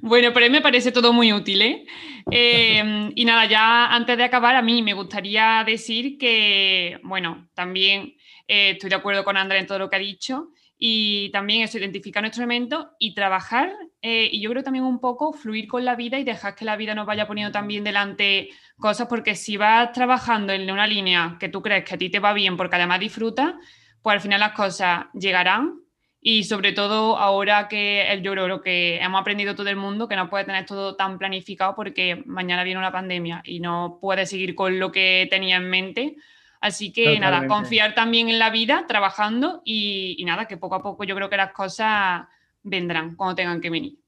bueno, 0.00 0.32
pero 0.32 0.46
a 0.46 0.48
mí 0.48 0.52
me 0.52 0.60
parece 0.60 0.92
todo 0.92 1.12
muy 1.12 1.32
útil. 1.32 1.62
¿eh? 1.62 1.84
Eh, 2.30 3.10
y 3.14 3.24
nada, 3.24 3.46
ya 3.46 3.86
antes 3.94 4.16
de 4.16 4.24
acabar, 4.24 4.56
a 4.56 4.62
mí 4.62 4.82
me 4.82 4.94
gustaría 4.94 5.64
decir 5.64 6.18
que, 6.18 7.00
bueno, 7.02 7.48
también 7.54 8.14
eh, 8.46 8.70
estoy 8.70 8.90
de 8.90 8.96
acuerdo 8.96 9.24
con 9.24 9.36
Andrea 9.36 9.60
en 9.60 9.66
todo 9.66 9.78
lo 9.78 9.88
que 9.88 9.96
ha 9.96 10.00
dicho 10.00 10.50
y 10.78 11.30
también 11.32 11.62
eso, 11.62 11.78
identificar 11.78 12.22
nuestro 12.22 12.44
elemento 12.44 12.92
y 12.98 13.14
trabajar 13.14 13.74
y 14.00 14.40
yo 14.40 14.50
creo 14.50 14.62
también 14.62 14.84
un 14.84 15.00
poco 15.00 15.32
fluir 15.32 15.66
con 15.66 15.84
la 15.84 15.96
vida 15.96 16.18
y 16.18 16.24
dejar 16.24 16.54
que 16.54 16.64
la 16.64 16.76
vida 16.76 16.94
nos 16.94 17.06
vaya 17.06 17.26
poniendo 17.26 17.50
también 17.50 17.82
delante 17.82 18.50
cosas 18.76 19.08
porque 19.08 19.34
si 19.34 19.56
vas 19.56 19.92
trabajando 19.92 20.52
en 20.52 20.70
una 20.70 20.86
línea 20.86 21.36
que 21.40 21.48
tú 21.48 21.62
crees 21.62 21.84
que 21.84 21.96
a 21.96 21.98
ti 21.98 22.10
te 22.10 22.20
va 22.20 22.32
bien 22.32 22.56
porque 22.56 22.76
además 22.76 23.00
disfrutas, 23.00 23.54
pues 24.02 24.14
al 24.14 24.20
final 24.20 24.38
las 24.38 24.52
cosas 24.52 25.06
llegarán 25.14 25.80
y 26.20 26.44
sobre 26.44 26.72
todo 26.72 27.16
ahora 27.16 27.68
que 27.68 28.12
el, 28.12 28.22
yo 28.22 28.32
creo 28.32 28.60
que 28.60 28.98
hemos 28.98 29.20
aprendido 29.20 29.54
todo 29.54 29.68
el 29.68 29.76
mundo 29.76 30.08
que 30.08 30.16
no 30.16 30.28
puede 30.28 30.44
tener 30.44 30.66
todo 30.66 30.96
tan 30.96 31.18
planificado 31.18 31.74
porque 31.74 32.22
mañana 32.26 32.64
viene 32.64 32.78
una 32.78 32.92
pandemia 32.92 33.42
y 33.44 33.60
no 33.60 33.98
puede 34.00 34.26
seguir 34.26 34.54
con 34.54 34.78
lo 34.78 34.90
que 34.90 35.26
tenía 35.30 35.56
en 35.56 35.70
mente. 35.70 36.16
Así 36.60 36.92
que 36.92 37.18
nada, 37.20 37.46
confiar 37.46 37.94
también 37.94 38.28
en 38.28 38.38
la 38.38 38.50
vida, 38.50 38.84
trabajando 38.88 39.62
y, 39.64 40.16
y, 40.18 40.24
nada, 40.24 40.46
que 40.46 40.56
poco 40.56 40.74
a 40.74 40.82
poco 40.82 41.04
yo 41.04 41.14
creo 41.14 41.30
que 41.30 41.36
las 41.36 41.52
cosas 41.52 42.26
vendrán 42.62 43.14
cuando 43.14 43.36
tengan 43.36 43.60
que 43.60 43.70
venir. 43.70 43.98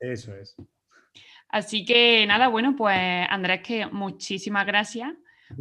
Eso 0.00 0.34
es. 0.34 0.56
Así 1.48 1.84
que 1.84 2.26
nada, 2.26 2.48
bueno, 2.48 2.74
pues 2.76 2.98
Andrés, 3.30 3.60
que 3.62 3.86
muchísimas 3.86 4.66
gracias 4.66 5.12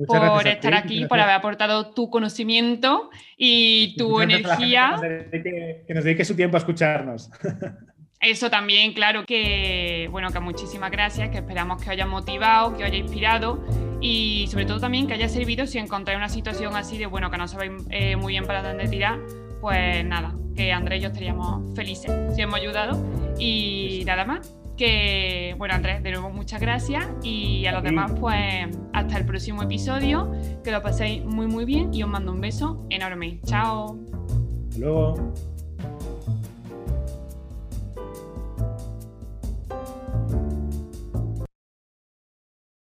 por 0.07 0.47
estar 0.47 0.73
aquí, 0.73 1.05
por 1.05 1.19
haber 1.19 1.35
aportado 1.35 1.93
tu 1.93 2.09
conocimiento 2.09 3.11
y 3.37 3.95
tu 3.95 4.19
energía. 4.21 4.95
Que 4.99 5.93
nos, 5.93 6.03
dedique, 6.03 6.25
su 6.25 6.35
tiempo 6.35 6.57
a 6.57 6.59
escucharnos. 6.59 7.29
Eso 8.23 8.49
también, 8.49 8.93
claro, 8.93 9.25
que 9.25 10.07
bueno, 10.09 10.29
que 10.31 10.39
muchísimas 10.39 10.91
gracias, 10.91 11.29
que 11.29 11.39
esperamos 11.39 11.77
que 11.77 11.83
os 11.83 11.89
haya 11.89 12.05
motivado, 12.05 12.77
que 12.77 12.83
os 12.83 12.89
haya 12.89 12.97
inspirado 12.97 13.61
y 13.99 14.47
sobre 14.49 14.65
todo 14.65 14.79
también 14.79 15.07
que 15.07 15.13
haya 15.13 15.27
servido 15.27 15.67
si 15.67 15.77
encontráis 15.77 16.17
una 16.17 16.29
situación 16.29 16.75
así 16.75 16.97
de 16.97 17.05
bueno, 17.05 17.29
que 17.29 17.37
no 17.37 17.49
sabéis 17.49 17.83
eh, 17.89 18.15
muy 18.15 18.33
bien 18.33 18.45
para 18.45 18.63
dónde 18.63 18.87
tirar, 18.87 19.19
pues 19.59 20.05
nada, 20.05 20.35
que 20.55 20.71
Andrés 20.71 20.99
y 20.99 21.01
yo 21.03 21.07
estaríamos 21.09 21.75
felices 21.75 22.11
si 22.33 22.41
hemos 22.41 22.55
ayudado 22.55 23.05
y 23.37 24.03
nada 24.05 24.23
más 24.23 24.55
que, 24.77 25.55
bueno, 25.57 25.73
Andrés, 25.73 26.01
de 26.01 26.11
nuevo 26.11 26.29
muchas 26.29 26.61
gracias 26.61 27.05
y 27.23 27.65
a 27.65 27.73
los 27.73 27.83
demás, 27.83 28.11
pues 28.19 28.67
hasta 28.93 29.17
el 29.17 29.25
próximo 29.25 29.63
episodio, 29.63 30.31
que 30.63 30.71
lo 30.71 30.81
paséis 30.81 31.23
muy, 31.25 31.47
muy 31.47 31.65
bien 31.65 31.93
y 31.93 32.03
os 32.03 32.09
mando 32.09 32.31
un 32.31 32.41
beso 32.41 32.85
enorme. 32.89 33.39
Chao. 33.45 33.99
luego. 34.77 35.33